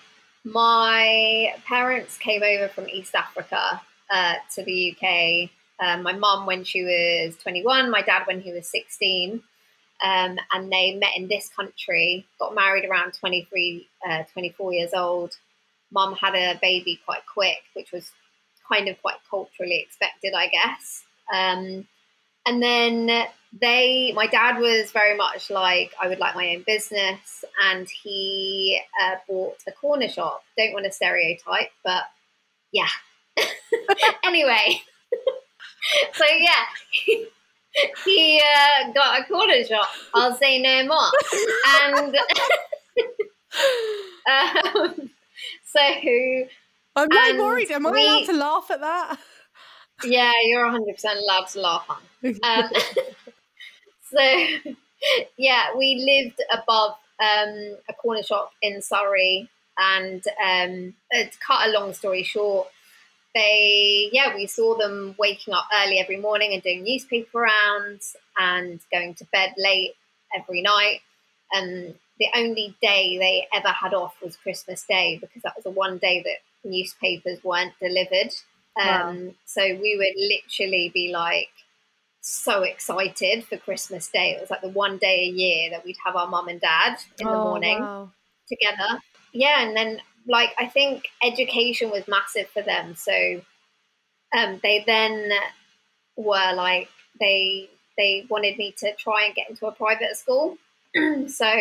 [0.44, 5.50] my parents came over from East Africa uh, to the UK.
[5.84, 9.42] Um, my mum when she was 21, my dad when he was 16.
[10.02, 15.36] Um, and they met in this country, got married around 23, uh, 24 years old.
[15.92, 18.12] Mum had a baby quite quick, which was
[18.70, 21.02] kind of quite culturally expected, I guess.
[21.34, 21.86] Um,
[22.46, 23.26] and then
[23.58, 27.44] they, my dad was very much like, I would like my own business.
[27.64, 30.42] And he uh, bought a corner shop.
[30.56, 32.04] Don't want to stereotype, but
[32.72, 32.88] yeah.
[34.24, 34.82] anyway,
[36.12, 36.64] so yeah,
[38.04, 39.88] he, uh, got a corner shop.
[40.14, 41.10] I'll say no more.
[41.82, 42.16] And
[44.30, 45.10] um,
[45.64, 45.80] so
[46.96, 47.70] I'm not worried.
[47.70, 49.18] Am I we- allowed to laugh at that?
[50.04, 51.98] Yeah, you're 100 percent allowed to laugh on.
[52.42, 52.70] Um,
[54.12, 54.20] so
[55.36, 61.68] yeah, we lived above um, a corner shop in Surrey, and um, uh, to cut
[61.68, 62.68] a long story short,
[63.34, 68.80] they yeah we saw them waking up early every morning and doing newspaper rounds and
[68.92, 69.94] going to bed late
[70.36, 71.00] every night.
[71.52, 75.70] And the only day they ever had off was Christmas Day because that was the
[75.70, 78.32] one day that newspapers weren't delivered.
[78.80, 81.50] Um, So we would literally be like
[82.20, 84.32] so excited for Christmas Day.
[84.32, 86.98] It was like the one day a year that we'd have our mum and dad
[87.18, 88.12] in the Oh, morning wow.
[88.48, 89.00] together.
[89.32, 92.94] Yeah, and then like I think education was massive for them.
[92.96, 93.42] So
[94.36, 95.30] um, they then
[96.16, 96.88] were like
[97.20, 100.58] they they wanted me to try and get into a private school.
[101.28, 101.52] so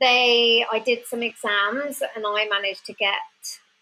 [0.00, 3.20] they I did some exams and I managed to get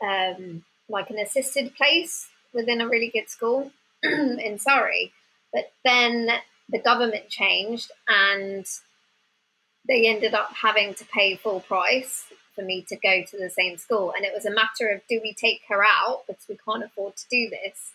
[0.03, 5.12] um, like an assisted place within a really good school in Surrey.
[5.52, 6.28] But then
[6.68, 8.66] the government changed and
[9.88, 12.24] they ended up having to pay full price
[12.55, 14.12] for me to go to the same school.
[14.16, 17.16] And it was a matter of do we take her out because we can't afford
[17.16, 17.92] to do this?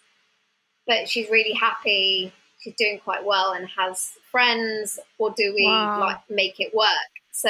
[0.85, 5.99] But she's really happy, she's doing quite well and has friends, or do we Wow.
[5.99, 7.11] like make it work?
[7.31, 7.49] So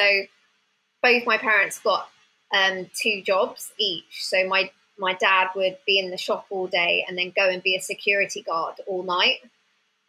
[1.02, 2.10] both my parents got
[2.54, 4.24] um, two jobs each.
[4.26, 7.62] So my my dad would be in the shop all day and then go and
[7.62, 9.40] be a security guard all night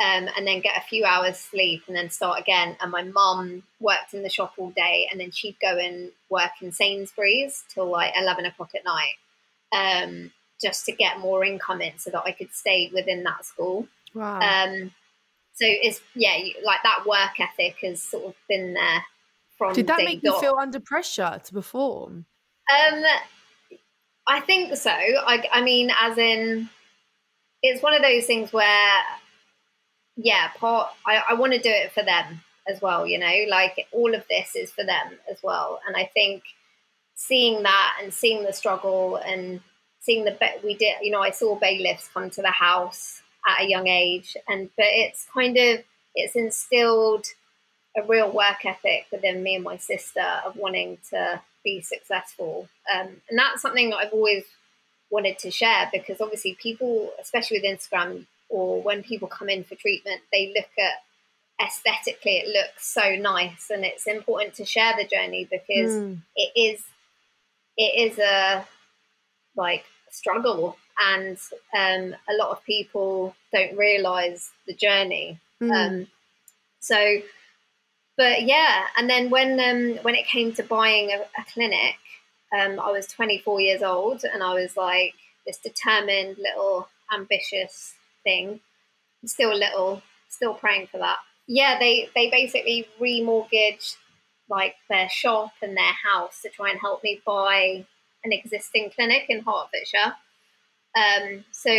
[0.01, 2.77] um, and then get a few hours sleep and then start again.
[2.81, 6.53] And my mum worked in the shop all day and then she'd go and work
[6.63, 9.17] in Sainsbury's till like 11 o'clock at night
[9.73, 10.31] um,
[10.63, 13.89] just to get more income in so that I could stay within that school.
[14.15, 14.41] Wow.
[14.41, 14.93] Um,
[15.55, 19.05] so it's, yeah, you, like that work ethic has sort of been there
[19.59, 22.25] from Did that make you feel under pressure to perform?
[22.71, 23.03] Um,
[24.29, 24.91] I think so.
[24.91, 26.69] I, I mean, as in,
[27.63, 28.99] it's one of those things where,
[30.17, 30.91] yeah, part.
[31.07, 33.07] I, I want to do it for them as well.
[33.07, 35.81] You know, like all of this is for them as well.
[35.87, 36.43] And I think
[37.15, 39.61] seeing that and seeing the struggle and
[40.01, 40.97] seeing the ba- we did.
[41.03, 44.87] You know, I saw bailiffs come to the house at a young age, and but
[44.89, 45.81] it's kind of
[46.15, 47.27] it's instilled
[47.99, 52.69] a real work ethic within me and my sister of wanting to be successful.
[52.95, 54.45] Um, and that's something that I've always
[55.11, 59.75] wanted to share because obviously people, especially with Instagram or when people come in for
[59.75, 63.71] treatment, they look at aesthetically, it looks so nice.
[63.71, 66.19] And it's important to share the journey because Mm.
[66.37, 66.83] it is,
[67.77, 68.67] it is a
[69.57, 71.37] like struggle and
[71.77, 75.39] um, a lot of people don't realize the journey.
[75.61, 75.73] Mm.
[75.73, 76.07] Um,
[76.81, 77.21] so,
[78.19, 81.95] but yeah, and then when um, when it came to buying a, a clinic,
[82.53, 85.15] um, I was 24 years old, and I was like
[85.47, 88.59] this determined little ambitious thing.
[89.25, 91.19] Still a little, still praying for that.
[91.47, 93.97] Yeah, they they basically remortgaged
[94.51, 97.87] like their shop and their house to try and help me buy
[98.25, 100.17] an existing clinic in Hertfordshire.
[100.97, 101.71] Um, so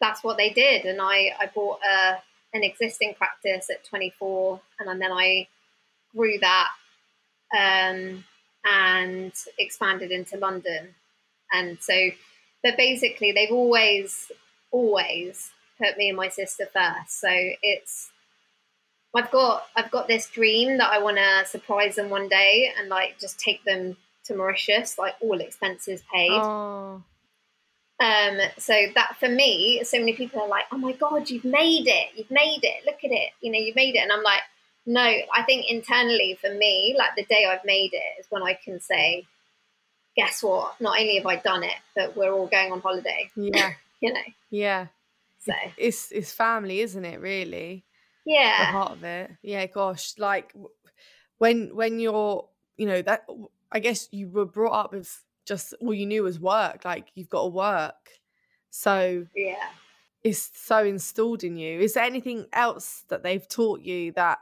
[0.00, 5.02] that's what they did, and I I bought a an existing practice at 24, and
[5.02, 5.48] then I
[6.14, 6.68] grew that
[7.56, 8.24] um,
[8.64, 10.94] and expanded into London.
[11.52, 12.10] And so,
[12.62, 14.30] but basically, they've always,
[14.70, 17.20] always put me and my sister first.
[17.20, 18.10] So it's,
[19.14, 22.88] I've got, I've got this dream that I want to surprise them one day and
[22.88, 26.30] like just take them to Mauritius, like all expenses paid.
[26.32, 27.02] Oh.
[28.00, 31.86] Um, so that for me, so many people are like, "Oh my god, you've made
[31.86, 32.08] it!
[32.16, 32.84] You've made it!
[32.84, 33.30] Look at it!
[33.40, 34.40] You know, you've made it!" And I'm like,
[34.86, 38.54] "No, I think internally for me, like the day I've made it is when I
[38.54, 39.26] can say,
[40.16, 40.80] guess what?
[40.80, 43.30] Not only have I done it, but we're all going on holiday.
[43.36, 43.72] Yeah.
[44.00, 44.20] You know,
[44.50, 44.88] Yeah.
[45.38, 47.20] so It's it's family, isn't it?
[47.20, 47.84] Really.
[48.26, 48.66] Yeah.
[48.66, 49.30] the heart of it.
[49.40, 50.52] Yeah, gosh, like
[51.38, 53.24] when when you're, you know, that
[53.72, 56.84] I guess you were brought up with just all you knew was work.
[56.84, 58.10] Like you've got to work,
[58.68, 59.70] so yeah.
[60.22, 61.80] it's so installed in you.
[61.80, 64.40] Is there anything else that they've taught you that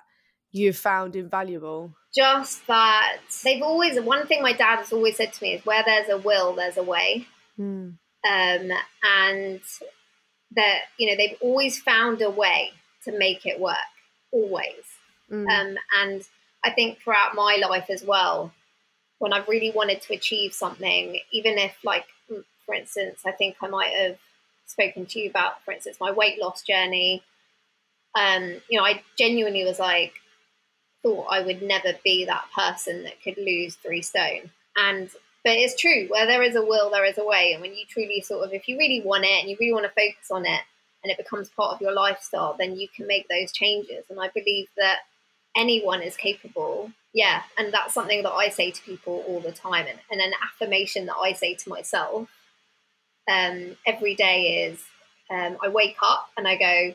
[0.53, 1.92] you've found invaluable?
[2.14, 5.82] Just that they've always one thing my dad has always said to me is where
[5.84, 7.26] there's a will, there's a way.
[7.59, 7.98] Mm.
[8.26, 8.70] um,
[9.03, 9.61] and
[10.55, 12.70] that you know they've always found a way
[13.05, 13.76] to make it work
[14.30, 14.84] always
[15.30, 15.46] Mm.
[15.48, 16.22] um, and
[16.64, 18.53] i think throughout my life as well
[19.18, 22.07] when i've really wanted to achieve something even if like
[22.66, 24.18] for instance i think i might have
[24.72, 27.22] spoken to you about, for instance, my weight loss journey.
[28.18, 30.14] Um, you know, I genuinely was like,
[31.03, 34.50] thought I would never be that person that could lose three stone.
[34.76, 35.11] And
[35.44, 37.53] but it's true, where there is a will, there is a way.
[37.53, 39.84] And when you truly sort of, if you really want it and you really want
[39.84, 40.61] to focus on it,
[41.03, 44.05] and it becomes part of your lifestyle, then you can make those changes.
[44.09, 45.00] And I believe that
[45.57, 46.92] anyone is capable.
[47.12, 50.32] Yeah, and that's something that I say to people all the time, and, and an
[50.42, 52.28] affirmation that I say to myself
[53.28, 54.82] um, every day is
[55.28, 56.94] um, I wake up and I go,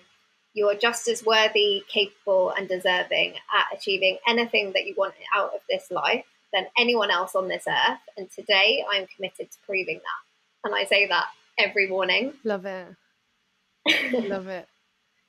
[0.58, 5.52] You are just as worthy, capable, and deserving at achieving anything that you want out
[5.54, 8.00] of this life than anyone else on this earth.
[8.18, 10.68] And today I am committed to proving that.
[10.68, 11.28] And I say that
[11.60, 12.34] every morning.
[12.44, 12.88] Love it.
[14.14, 14.68] Love it.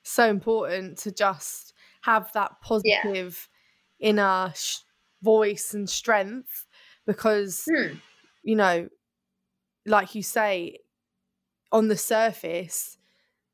[0.01, 3.47] So important to just have that positive
[3.99, 4.09] yeah.
[4.09, 4.77] inner sh-
[5.21, 6.65] voice and strength
[7.05, 7.97] because, hmm.
[8.41, 8.89] you know,
[9.85, 10.79] like you say,
[11.71, 12.97] on the surface,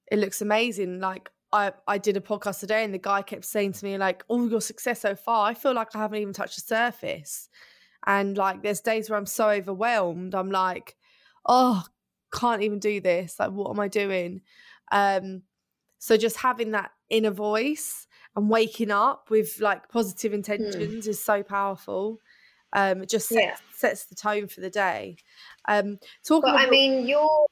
[0.10, 1.02] it looks amazing.
[1.02, 4.26] Like I, I did a podcast today and the guy kept saying to me, like,
[4.28, 7.48] all your success so far, I feel like I haven't even touched the surface.
[8.06, 10.36] And like there's days where I'm so overwhelmed.
[10.36, 10.96] I'm like,
[11.46, 11.84] oh,
[12.34, 13.40] can't even do this.
[13.40, 14.42] Like, what am I doing?
[14.92, 15.44] Um,
[15.98, 20.36] so just having that inner voice and waking up with like positive hmm.
[20.36, 21.10] intentions mm.
[21.10, 22.20] is so powerful.
[22.74, 23.56] Um, it just sets, yeah.
[23.74, 25.16] sets the tone for the day.
[25.68, 26.52] Um, talking.
[26.52, 27.48] But about- I mean, you're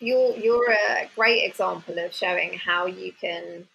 [0.00, 3.66] you're you're a great example of showing how you can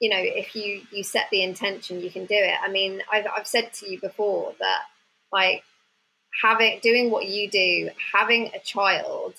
[0.00, 2.56] you know if you you set the intention you can do it.
[2.62, 4.82] I mean i've, I've said to you before that
[5.32, 5.62] like
[6.42, 9.34] having doing what you do having a child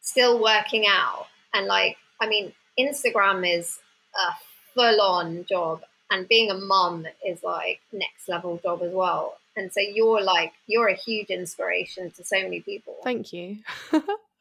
[0.00, 3.78] still working out and like i mean instagram is
[4.16, 4.32] a
[4.74, 5.82] full-on job
[6.12, 9.38] and being a mum is like next level job as well.
[9.56, 12.96] And so you're like you're a huge inspiration to so many people.
[13.02, 13.58] Thank you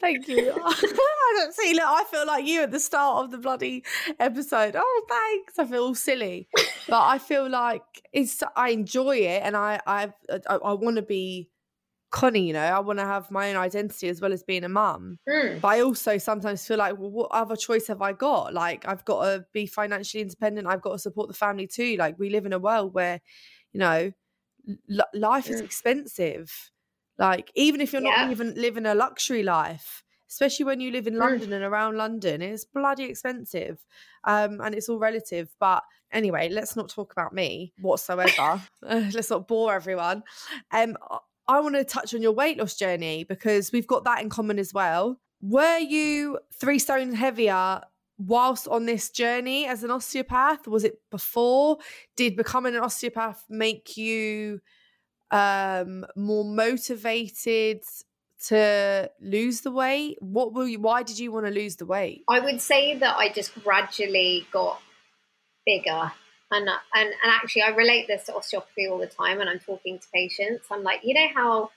[0.00, 0.52] Thank you.
[0.52, 1.74] I don't see.
[1.74, 3.84] Look, I feel like you at the start of the bloody
[4.18, 4.74] episode.
[4.76, 5.58] Oh, thanks.
[5.58, 6.48] I feel all silly,
[6.88, 7.82] but I feel like
[8.12, 8.42] it's.
[8.56, 10.12] I enjoy it, and I I
[10.48, 11.50] I, I want to be
[12.10, 12.46] Connie.
[12.46, 15.18] You know, I want to have my own identity as well as being a mum.
[15.28, 15.60] Mm.
[15.60, 18.54] But I also sometimes feel like, well, what other choice have I got?
[18.54, 20.66] Like, I've got to be financially independent.
[20.66, 21.96] I've got to support the family too.
[21.96, 23.20] Like, we live in a world where,
[23.72, 24.12] you know,
[24.90, 25.50] l- life mm.
[25.50, 26.70] is expensive
[27.20, 28.22] like, even if you're yeah.
[28.22, 31.20] not even living a luxury life, especially when you live in mm.
[31.20, 33.84] London and around London, it's bloody expensive.
[34.24, 35.54] Um, and it's all relative.
[35.60, 38.62] But anyway, let's not talk about me whatsoever.
[38.82, 40.22] let's not bore everyone.
[40.72, 40.96] Um,
[41.46, 44.58] I want to touch on your weight loss journey because we've got that in common
[44.58, 45.20] as well.
[45.42, 47.82] Were you three stone heavier
[48.16, 50.66] whilst on this journey as an osteopath?
[50.66, 51.78] Was it before?
[52.16, 54.60] Did becoming an osteopath make you
[55.30, 57.82] um more motivated
[58.46, 60.16] to lose the weight?
[60.20, 62.24] What will you why did you want to lose the weight?
[62.28, 64.80] I would say that i just gradually got
[65.66, 66.12] bigger
[66.50, 69.98] and and and actually i relate this to osteopathy all the time when i'm talking
[69.98, 70.66] to patients.
[70.70, 71.70] I'm like you know how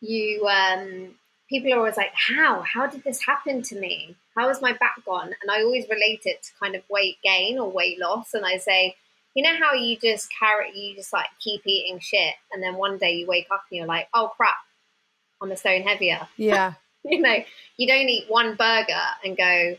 [0.00, 1.14] you um
[1.48, 2.62] people are always like how?
[2.62, 4.16] How did this happen to me?
[4.36, 7.58] How is my back gone and i always relate it to kind of weight gain
[7.58, 8.96] or weight loss and i say
[9.34, 12.98] you know how you just carry, you just like keep eating shit, and then one
[12.98, 14.56] day you wake up and you're like, oh crap,
[15.40, 16.28] I'm a stone heavier.
[16.36, 16.74] Yeah.
[17.04, 17.36] you know,
[17.76, 19.76] you don't eat one burger and go,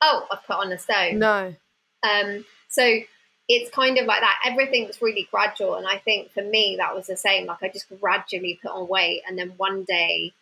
[0.00, 1.18] oh, I've put on a stone.
[1.18, 1.54] No.
[2.04, 3.00] Um, so
[3.48, 4.38] it's kind of like that.
[4.46, 7.46] Everything's really gradual, and I think for me that was the same.
[7.46, 10.32] Like I just gradually put on weight, and then one day,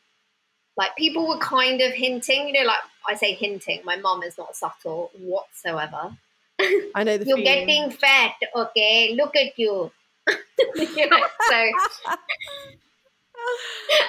[0.77, 2.49] like people were kind of hinting.
[2.49, 3.81] You know, like I say hinting.
[3.85, 6.17] My mom is not subtle whatsoever.
[6.95, 7.67] I know the You're feeling.
[7.67, 9.15] getting fat, okay?
[9.15, 9.91] Look at you.
[10.77, 11.57] you know, so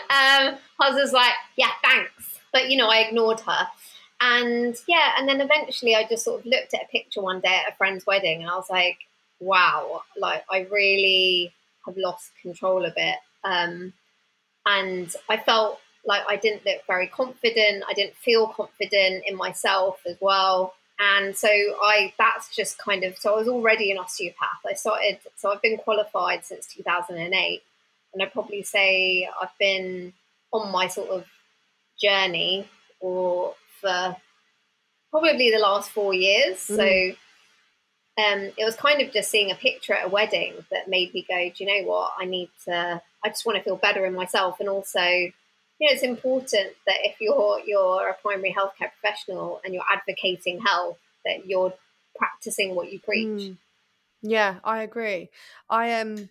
[0.09, 2.39] um, was like, yeah, thanks.
[2.51, 3.67] But, you know, I ignored her.
[4.19, 7.61] And yeah, and then eventually I just sort of looked at a picture one day
[7.65, 8.99] at a friend's wedding and I was like,
[9.39, 11.51] wow, like I really
[11.87, 13.15] have lost control a bit.
[13.43, 13.93] Um,
[14.67, 17.83] and I felt like I didn't look very confident.
[17.89, 20.75] I didn't feel confident in myself as well.
[21.03, 24.59] And so I that's just kind of so I was already an osteopath.
[24.67, 27.61] I started so I've been qualified since 2008
[28.13, 30.13] and I'd probably say I've been
[30.53, 31.25] on my sort of
[31.99, 32.67] journey
[32.99, 34.15] or for
[35.09, 36.57] probably the last four years.
[36.67, 36.75] Mm.
[36.75, 37.17] So
[38.23, 41.25] um, it was kind of just seeing a picture at a wedding that made me
[41.27, 42.13] go, do you know what?
[42.19, 44.59] I need to, I just want to feel better in myself.
[44.59, 45.31] And also,
[45.81, 50.61] you know, it's important that if you're you're a primary healthcare professional and you're advocating
[50.61, 51.73] health, that you're
[52.15, 53.27] practicing what you preach.
[53.27, 53.57] Mm.
[54.21, 55.31] Yeah, I agree.
[55.71, 56.17] I am.
[56.17, 56.29] Um,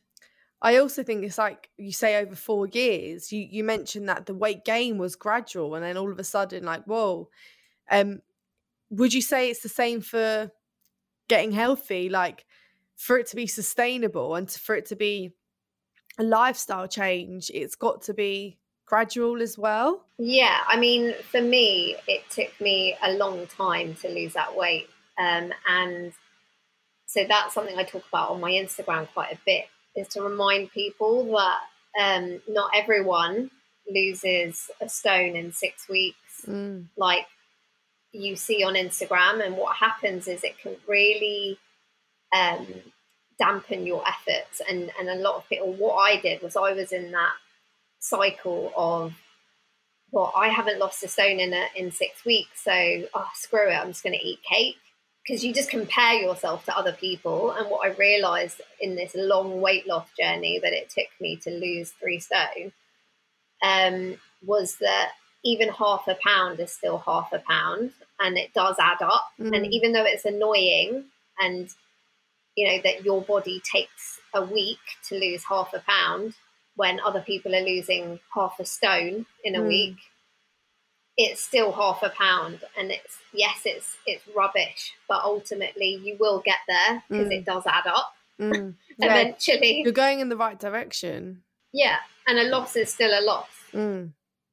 [0.62, 3.32] I also think it's like you say over four years.
[3.32, 6.62] You you mentioned that the weight gain was gradual, and then all of a sudden,
[6.62, 7.28] like, whoa,
[7.90, 8.22] Um,
[8.90, 10.52] would you say it's the same for
[11.28, 12.08] getting healthy?
[12.08, 12.46] Like
[12.96, 15.32] for it to be sustainable and for it to be
[16.18, 18.59] a lifestyle change, it's got to be
[18.90, 20.02] gradual as well.
[20.18, 24.88] Yeah, I mean, for me, it took me a long time to lose that weight,
[25.18, 26.12] um, and
[27.06, 29.64] so that's something I talk about on my Instagram quite a bit.
[29.96, 31.60] Is to remind people that
[32.00, 33.50] um, not everyone
[33.88, 36.16] loses a stone in six weeks,
[36.46, 36.86] Mm.
[36.96, 37.26] like
[38.12, 39.44] you see on Instagram.
[39.44, 41.58] And what happens is it can really
[42.34, 42.66] um,
[43.38, 44.62] dampen your efforts.
[44.68, 47.32] And, and a lot of people, what I did was I was in that
[48.00, 49.14] cycle of,
[50.10, 52.72] well, I haven't lost a stone in a, in six weeks, so
[53.14, 54.76] oh, screw it, I'm just going to eat cake.
[55.26, 57.52] Because you just compare yourself to other people.
[57.52, 61.50] And what I realized in this long weight loss journey that it took me to
[61.50, 62.72] lose three stone
[63.62, 65.12] um, was that
[65.44, 69.26] even half a pound is still half a pound and it does add up.
[69.38, 69.70] And Mm.
[69.70, 71.04] even though it's annoying
[71.38, 71.68] and
[72.56, 74.78] you know that your body takes a week
[75.08, 76.34] to lose half a pound
[76.80, 79.68] when other people are losing half a stone in a Mm.
[79.68, 79.98] week
[81.16, 86.40] it's still half a pound and it's yes it's it's rubbish but ultimately you will
[86.40, 87.38] get there because Mm.
[87.38, 88.74] it does add up Mm.
[88.98, 91.42] Yeah, eventually you're going in the right direction.
[91.72, 94.12] yeah and a loss is still a loss Mm.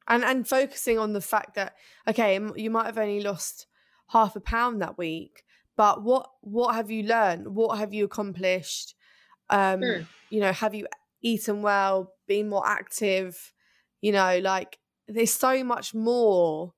[0.10, 1.76] And and focusing on the fact that
[2.10, 2.30] okay,
[2.64, 3.66] you might have only lost
[4.16, 5.44] half a pound that week,
[5.76, 7.46] but what what have you learned?
[7.60, 8.96] What have you accomplished?
[9.50, 10.08] Um, Mm.
[10.30, 10.88] you know, have you
[11.22, 13.54] eaten well, been more active?
[14.02, 16.74] You know, like there's so much more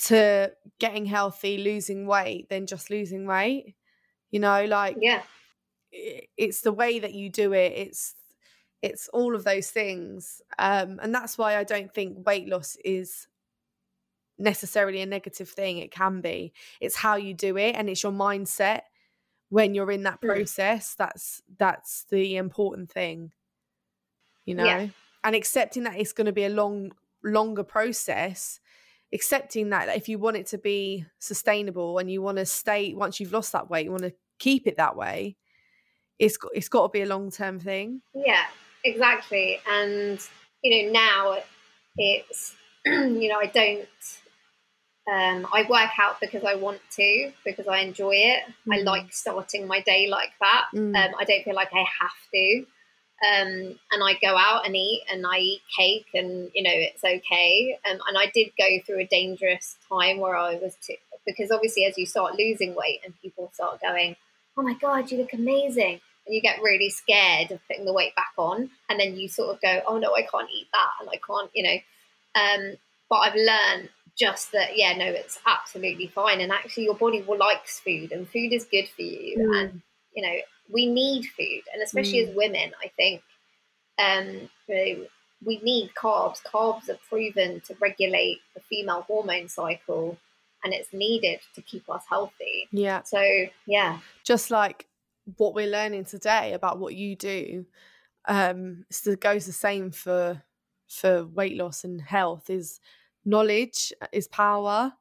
[0.00, 3.76] to getting healthy, losing weight than just losing weight.
[4.30, 5.22] You know, like yeah
[5.92, 8.14] it's the way that you do it it's
[8.82, 13.28] it's all of those things um and that's why i don't think weight loss is
[14.38, 18.12] necessarily a negative thing it can be it's how you do it and it's your
[18.12, 18.82] mindset
[19.50, 20.28] when you're in that Mm.
[20.28, 23.32] process that's that's the important thing
[24.44, 24.88] you know Yeah.
[25.24, 26.92] and accepting that it's going to be a long
[27.24, 28.60] longer process
[29.12, 33.20] accepting that if you want it to be sustainable and you want to stay once
[33.20, 35.36] you've lost that weight you want to keep it that way
[36.18, 38.44] it's got, it's got to be a long term thing Yeah,
[38.84, 39.60] exactly.
[39.68, 40.20] And
[40.62, 41.38] you know, now
[41.96, 42.54] it's
[42.86, 43.88] you know, I don't
[45.10, 48.42] um I work out because I want to, because I enjoy it.
[48.70, 48.84] I Mm.
[48.84, 50.66] like starting my day like that.
[50.74, 50.94] Mm.
[50.96, 52.66] Um I don't feel like I have to.
[53.22, 57.04] Um and I go out and eat and I eat cake and you know it's
[57.04, 57.78] okay.
[57.88, 61.84] Um and I did go through a dangerous time where I was t- because obviously
[61.84, 64.16] as you start losing weight and people start going,
[64.56, 68.14] "Oh my god, you look amazing." and you get really scared of putting the weight
[68.14, 71.08] back on and then you sort of go oh no i can't eat that and
[71.10, 71.78] i can't you know
[72.40, 72.76] um,
[73.10, 77.38] but i've learned just that yeah no it's absolutely fine and actually your body will
[77.38, 79.60] likes food and food is good for you Mm.
[79.60, 79.82] and
[80.14, 80.36] you know
[80.72, 82.28] we need food and especially Mm.
[82.30, 83.22] as women i think
[83.98, 85.06] um, you know,
[85.44, 86.38] we need carbs.
[86.42, 90.18] Carbs are proven to regulate the female hormone cycle
[90.64, 92.68] and it's needed to keep us healthy.
[92.72, 93.02] Yeah.
[93.02, 93.22] So
[93.66, 93.98] yeah.
[94.24, 94.86] Just like
[95.36, 97.64] what we're learning today about what you do
[98.26, 100.42] um so goes the same for
[100.88, 102.80] for weight loss and health is
[103.24, 104.92] knowledge is power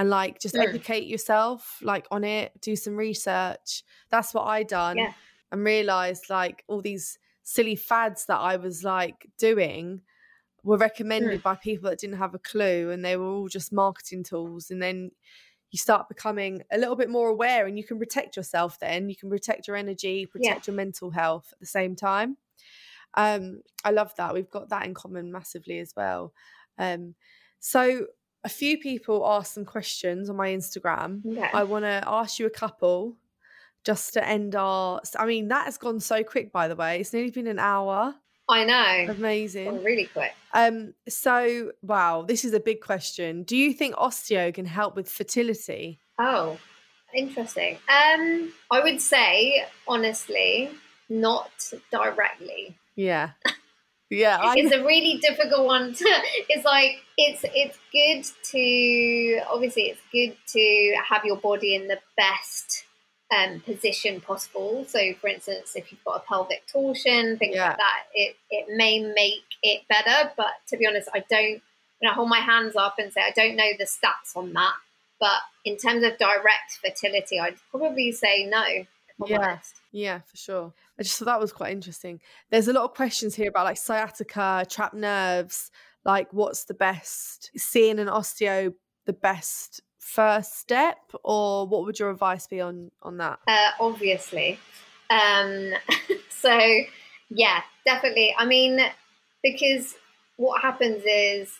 [0.00, 0.66] and like just Mm.
[0.68, 3.82] educate yourself like on it do some research.
[4.08, 5.12] That's what i done Yeah.
[5.52, 10.00] and realized like all these silly fads that i was like doing
[10.62, 14.22] were recommended by people that didn't have a clue and they were all just marketing
[14.24, 15.10] tools and then
[15.70, 19.08] you start becoming a little bit more aware and you can protect yourself then.
[19.08, 22.36] You can protect your energy protect your mental health at the same time.
[23.14, 24.34] Um i love that.
[24.34, 26.32] We've got that in common massively as well.
[26.78, 27.14] Um
[27.60, 28.06] so
[28.44, 31.50] a few people asked some questions on my instagram Okay.
[31.52, 33.16] i want to ask you a couple
[33.84, 37.12] just to end our i mean that has gone so quick by the way it's
[37.12, 38.14] nearly been an hour
[38.48, 43.44] i know amazing really quick um, so wow, this is a big question.
[43.44, 46.00] Do you think osteo can help with fertility?
[46.18, 46.58] Oh,
[47.14, 47.78] interesting.
[47.88, 50.70] Um, I would say honestly,
[51.08, 51.50] not
[51.92, 52.76] directly.
[52.96, 53.30] Yeah.
[54.10, 54.38] Yeah.
[54.42, 55.94] I, It's a really difficult one.
[55.94, 56.04] To,
[56.48, 61.98] it's like it's it's good to obviously it's good to have your body in the
[62.16, 62.84] best
[63.34, 64.84] um, position possible.
[64.88, 67.68] So, for instance, if you've got a pelvic torsion, things Yeah.
[67.68, 70.32] like that, it it may make it better.
[70.36, 71.62] But to be honest, I don't.
[72.02, 74.72] You know, hold my hands up and say I don't know the stats on that.
[75.20, 78.64] But in terms of direct fertility, I'd probably say no.
[79.26, 79.58] Yeah.
[79.92, 80.74] yeah, for sure.
[80.98, 82.20] I just thought that was quite interesting.
[82.50, 85.70] There's a lot of questions here about like sciatica, trapped nerves,
[86.04, 88.72] like what's the best seeing an osteo
[89.06, 93.38] the best first step, or what would your advice be on on that?
[93.48, 94.58] Uh, obviously.
[95.10, 95.72] Um,
[96.30, 96.58] so,
[97.28, 98.34] yeah, definitely.
[98.36, 98.80] I mean,
[99.42, 99.94] because
[100.36, 101.52] what happens is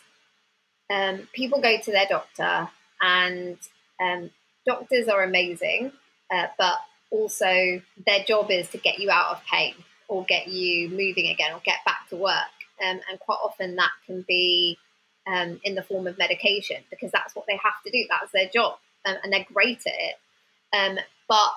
[0.89, 2.69] um, people go to their doctor,
[3.01, 3.57] and
[4.01, 4.29] um,
[4.65, 5.91] doctors are amazing,
[6.33, 6.75] uh, but
[7.11, 9.75] also their job is to get you out of pain
[10.07, 12.33] or get you moving again or get back to work.
[12.83, 14.77] Um, and quite often that can be
[15.27, 18.05] um, in the form of medication because that's what they have to do.
[18.09, 20.15] That's their job, um, and they're great at it.
[20.73, 21.51] Um, but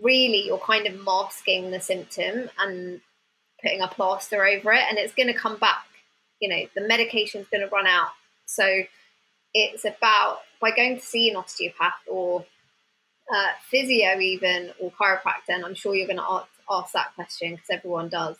[0.00, 3.00] really, you're kind of masking the symptom and
[3.62, 5.84] putting a plaster over it, and it's going to come back.
[6.40, 8.10] You know, the medication's going to run out.
[8.46, 8.82] So
[9.52, 12.44] it's about by going to see an osteopath or
[13.34, 15.50] uh, physio, even or chiropractor.
[15.50, 18.36] And I'm sure you're going to ask, ask that question because everyone does.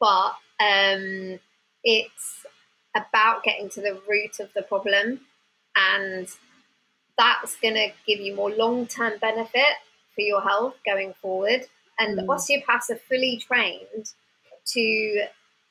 [0.00, 1.38] But um,
[1.84, 2.46] it's
[2.96, 5.20] about getting to the root of the problem,
[5.76, 6.28] and
[7.18, 9.76] that's going to give you more long term benefit
[10.14, 11.66] for your health going forward.
[11.98, 12.28] And mm.
[12.28, 14.12] osteopaths are fully trained
[14.68, 15.24] to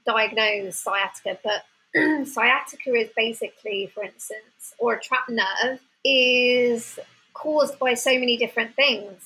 [0.05, 1.65] diagnose sciatica, but
[2.27, 6.99] sciatica is basically, for instance, or a trapped nerve is
[7.41, 9.23] caused by so many different things.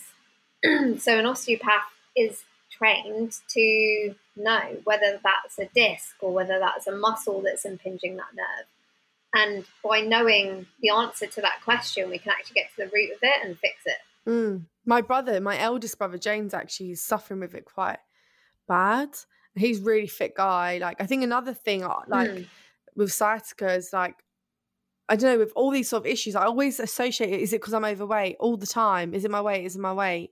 [1.02, 1.84] so an osteopath
[2.16, 8.18] is trained to know whether that's a disc or whether that's a muscle that's impinging
[8.18, 8.66] that nerve.
[9.34, 13.12] And by knowing the answer to that question, we can actually get to the root
[13.12, 14.30] of it and fix it.
[14.30, 14.66] Mm.
[14.86, 18.00] My brother, my eldest brother James, actually is suffering with it quite
[18.68, 19.10] bad.
[19.56, 20.78] He's really fit guy.
[20.78, 22.48] Like I think another thing, uh, like mm.
[22.96, 24.16] with sciatica, is like
[25.08, 26.36] I don't know with all these sort of issues.
[26.36, 27.42] I always associate it.
[27.42, 29.14] Is it because I'm overweight all the time?
[29.14, 29.66] Is it my weight?
[29.66, 30.32] Is it my weight?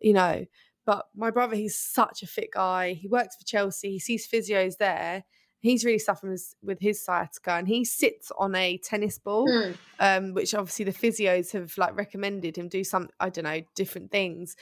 [0.00, 0.44] You know.
[0.86, 2.94] But my brother, he's such a fit guy.
[2.94, 3.92] He works for Chelsea.
[3.92, 5.24] He sees physios there.
[5.60, 9.76] He's really suffering with, his sciatica, and he sits on a tennis ball, mm.
[9.98, 14.10] um, which obviously the physios have like recommended him do some, I don't know, different
[14.10, 14.56] things.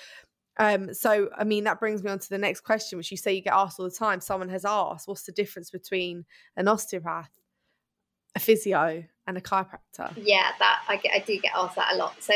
[0.58, 3.32] Um, so I mean that brings me on to the next question, which you say
[3.32, 4.20] you get asked all the time.
[4.20, 6.24] Someone has asked, what's the difference between
[6.56, 7.30] an osteopath,
[8.34, 10.12] a physio, and a chiropractor?
[10.16, 12.16] Yeah, that I, get, I do get asked that a lot.
[12.20, 12.34] So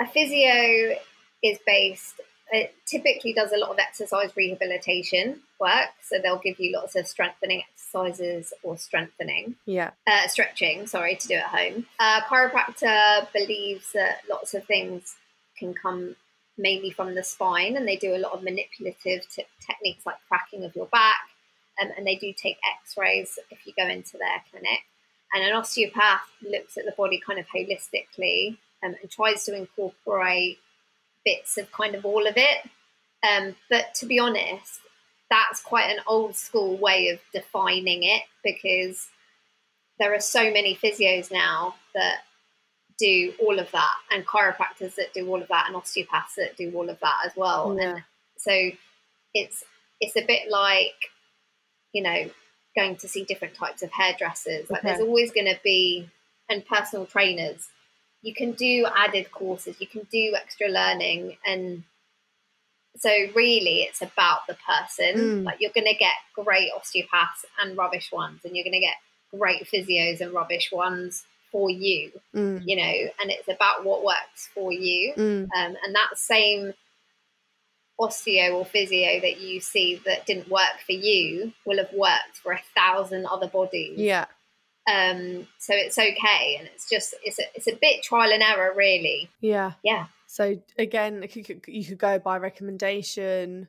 [0.00, 0.96] a physio
[1.42, 2.20] is based
[2.52, 5.90] it typically does a lot of exercise rehabilitation work.
[6.02, 9.56] So they'll give you lots of strengthening exercises or strengthening.
[9.66, 9.90] Yeah.
[10.06, 11.86] Uh, stretching, sorry, to do at home.
[11.98, 15.16] Uh, chiropractor believes that lots of things
[15.58, 16.14] can come
[16.58, 20.64] mainly from the spine and they do a lot of manipulative t- techniques like cracking
[20.64, 21.16] of your back.
[21.82, 24.80] Um, and they do take x rays if you go into their clinic.
[25.32, 30.58] And an osteopath looks at the body kind of holistically um, and tries to incorporate
[31.24, 32.58] bits of kind of all of it.
[33.28, 34.80] Um, but to be honest,
[35.30, 39.08] that's quite an old school way of defining it because
[39.98, 42.20] there are so many physios now that
[42.98, 46.72] do all of that, and chiropractors that do all of that, and osteopaths that do
[46.74, 47.76] all of that as well.
[47.78, 47.90] Yeah.
[47.90, 48.04] And
[48.38, 48.70] so
[49.34, 49.64] it's
[50.00, 51.10] it's a bit like
[51.92, 52.30] you know
[52.76, 54.70] going to see different types of hairdressers.
[54.70, 54.88] Like okay.
[54.88, 56.08] there's always going to be
[56.48, 57.68] and personal trainers
[58.26, 61.36] you can do added courses, you can do extra learning.
[61.46, 61.84] And
[62.96, 65.14] so, really, it's about the person.
[65.14, 65.44] Mm.
[65.44, 68.96] Like, you're going to get great osteopaths and rubbish ones, and you're going to get
[69.30, 72.60] great physios and rubbish ones for you, mm.
[72.66, 75.12] you know, and it's about what works for you.
[75.14, 75.44] Mm.
[75.44, 76.74] Um, and that same
[78.00, 82.52] osteo or physio that you see that didn't work for you will have worked for
[82.52, 83.98] a thousand other bodies.
[83.98, 84.26] Yeah.
[84.88, 88.72] Um, so it's okay, and it's just it's a it's a bit trial and error,
[88.76, 89.28] really.
[89.40, 90.06] Yeah, yeah.
[90.28, 93.66] So again, you could, you could go by recommendation,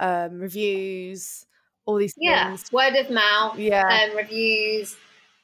[0.00, 1.44] um, reviews,
[1.84, 2.72] all these yeah, things.
[2.72, 4.96] word of mouth, yeah, um, reviews.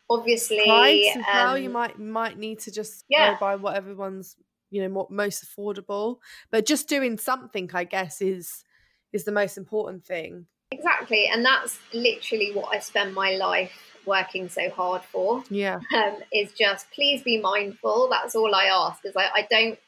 [0.09, 1.59] Obviously, price well.
[1.59, 3.35] You um, might might need to just yeah.
[3.35, 4.37] go by what everyone's
[4.71, 6.19] you know most affordable,
[6.51, 8.65] but just doing something, I guess, is
[9.13, 10.47] is the most important thing.
[10.71, 13.73] Exactly, and that's literally what I spend my life
[14.07, 15.43] working so hard for.
[15.51, 15.81] Yeah.
[15.95, 18.09] Um, is just please be mindful.
[18.11, 19.05] That's all I ask.
[19.05, 19.79] Is I, I don't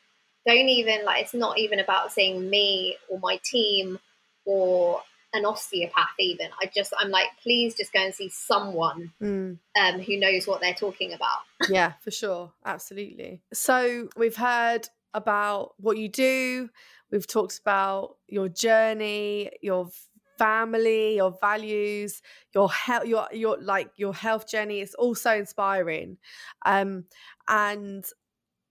[0.47, 3.99] don't even like it's not even about seeing me or my team
[4.45, 5.01] or
[5.33, 6.49] an osteopath even.
[6.61, 9.59] I just I'm like, please just go and see someone mm.
[9.80, 11.39] um, who knows what they're talking about.
[11.68, 12.53] yeah, for sure.
[12.64, 13.43] Absolutely.
[13.53, 16.70] So we've heard about what you do.
[17.11, 19.91] We've talked about your journey, your
[20.39, 22.22] family, your values,
[22.55, 24.80] your health, your your like your health journey.
[24.80, 26.18] It's all so inspiring,
[26.64, 27.05] um,
[27.49, 28.05] and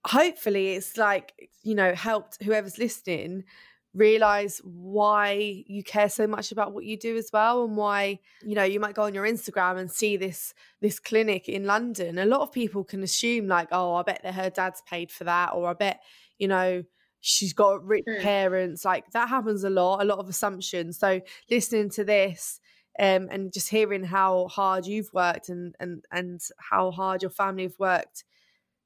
[0.05, 3.43] hopefully, it's like you know helped whoever's listening
[3.93, 8.55] realize why you care so much about what you do as well and why you
[8.55, 12.17] know you might go on your instagram and see this this clinic in london.
[12.17, 15.25] A lot of people can assume like oh i bet that her dad's paid for
[15.25, 16.01] that or i bet
[16.37, 16.83] you know
[17.19, 18.21] she's got rich Mm.
[18.21, 18.83] parents.
[18.83, 20.97] Like that happens a lot a lot of assumptions.
[20.97, 21.21] So
[21.51, 22.59] listening to this
[22.99, 27.63] um, and just hearing how hard you've worked and and and how hard your family
[27.63, 28.23] have worked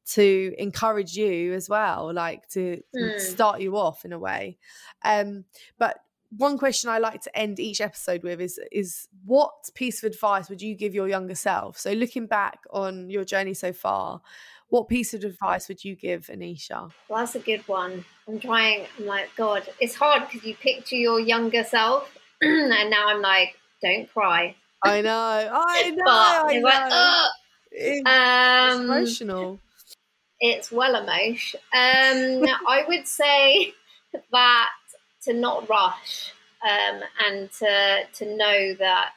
[0.05, 3.19] to encourage you as well like to, Mm.
[3.19, 4.57] start you off in a way
[5.03, 5.45] um
[5.77, 5.97] but
[6.37, 10.49] one question i like to end each episode with is is what piece of advice
[10.49, 14.21] would you give your younger self so looking back on your journey so far
[14.69, 18.03] what piece of advice would you give anisha Well, that's a good one.
[18.27, 18.87] I'm trying.
[18.97, 23.55] I'm like, God, it's hard because you picture your younger self, and now I'm like,
[23.81, 24.55] don't cry.
[24.83, 25.11] i know
[25.53, 27.27] i know, I it's like, know.
[27.71, 29.59] It's Um, emotional
[30.39, 31.59] it's well emotion.
[31.73, 33.73] Um, I would say
[34.31, 34.69] that
[35.23, 36.31] to not rush
[36.63, 39.13] um, and to to know that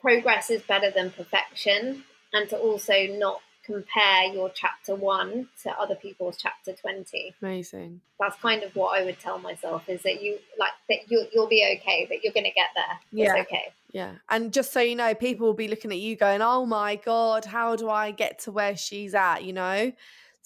[0.00, 5.94] progress is better than perfection, and to also not compare your chapter one to other
[5.94, 7.34] people's chapter twenty.
[7.42, 11.26] amazing That's kind of what I would tell myself: is that you like that you
[11.32, 12.98] you'll be okay, that you're going to get there.
[13.12, 13.36] Yeah.
[13.36, 13.72] It's okay.
[13.94, 14.14] Yeah.
[14.28, 17.44] And just so you know, people will be looking at you going, oh my God,
[17.44, 19.44] how do I get to where she's at?
[19.44, 19.92] You know?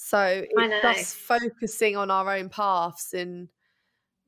[0.00, 3.48] So it's focusing on our own paths and,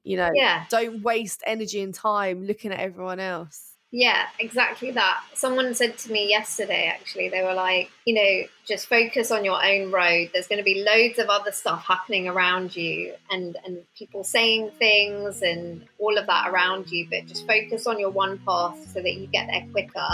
[0.03, 0.65] you know, Yeah.
[0.69, 3.69] don't waste energy and time looking at everyone else.
[3.93, 5.25] Yeah, exactly that.
[5.35, 9.65] Someone said to me yesterday, actually, they were like, you know, just focus on your
[9.65, 10.31] own road.
[10.33, 14.71] There's going to be loads of other stuff happening around you and, and people saying
[14.79, 19.01] things and all of that around you, but just focus on your one path so
[19.03, 20.07] that you get there quicker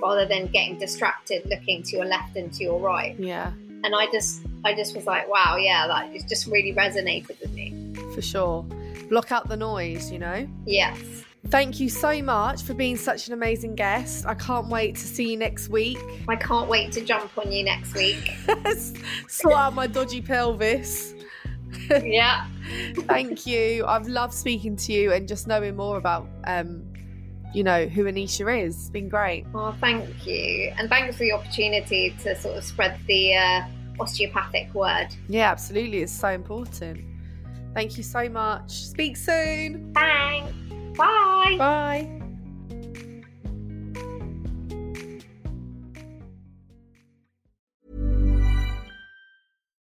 [0.00, 3.18] rather than getting distracted looking to your left and to your right.
[3.18, 3.52] Yeah,
[3.86, 7.52] And I just, I just was like, wow, yeah, that it just really resonated with
[7.52, 7.72] me.
[8.16, 8.64] for sure.
[9.08, 10.48] Block out the noise, you know?
[10.64, 10.98] Yes.
[11.50, 14.26] Thank you so much for being such an amazing guest.
[14.26, 15.98] I can't wait to see you next week.
[16.26, 18.32] I can't wait to jump on you next week.
[19.28, 21.14] Sort out my dodgy pelvis.
[22.02, 22.48] yeah.
[23.06, 23.86] Thank you.
[23.86, 26.82] I've loved speaking to you and just knowing more about, um,
[27.54, 28.74] you know, who Anisha is.
[28.74, 29.46] It's been great.
[29.54, 30.72] Oh, thank you.
[30.76, 33.62] And thanks for the opportunity to sort of spread the uh,
[34.00, 35.08] osteopathic word.
[35.28, 35.98] Yeah, absolutely.
[35.98, 37.04] It's so important.
[37.74, 38.70] Thank you so much.
[38.70, 39.92] Speak soon.
[39.94, 40.52] Thanks.
[40.96, 41.56] Bye.
[41.58, 42.22] Bye.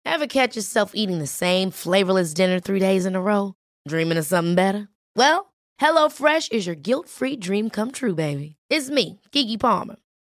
[0.06, 3.56] Ever catch yourself eating the same flavorless dinner three days in a row?
[3.88, 4.90] Dreaming of something better?
[5.16, 8.58] Well, HelloFresh is your guilt free dream come true, baby.
[8.70, 9.96] It's me, Keke Palmer.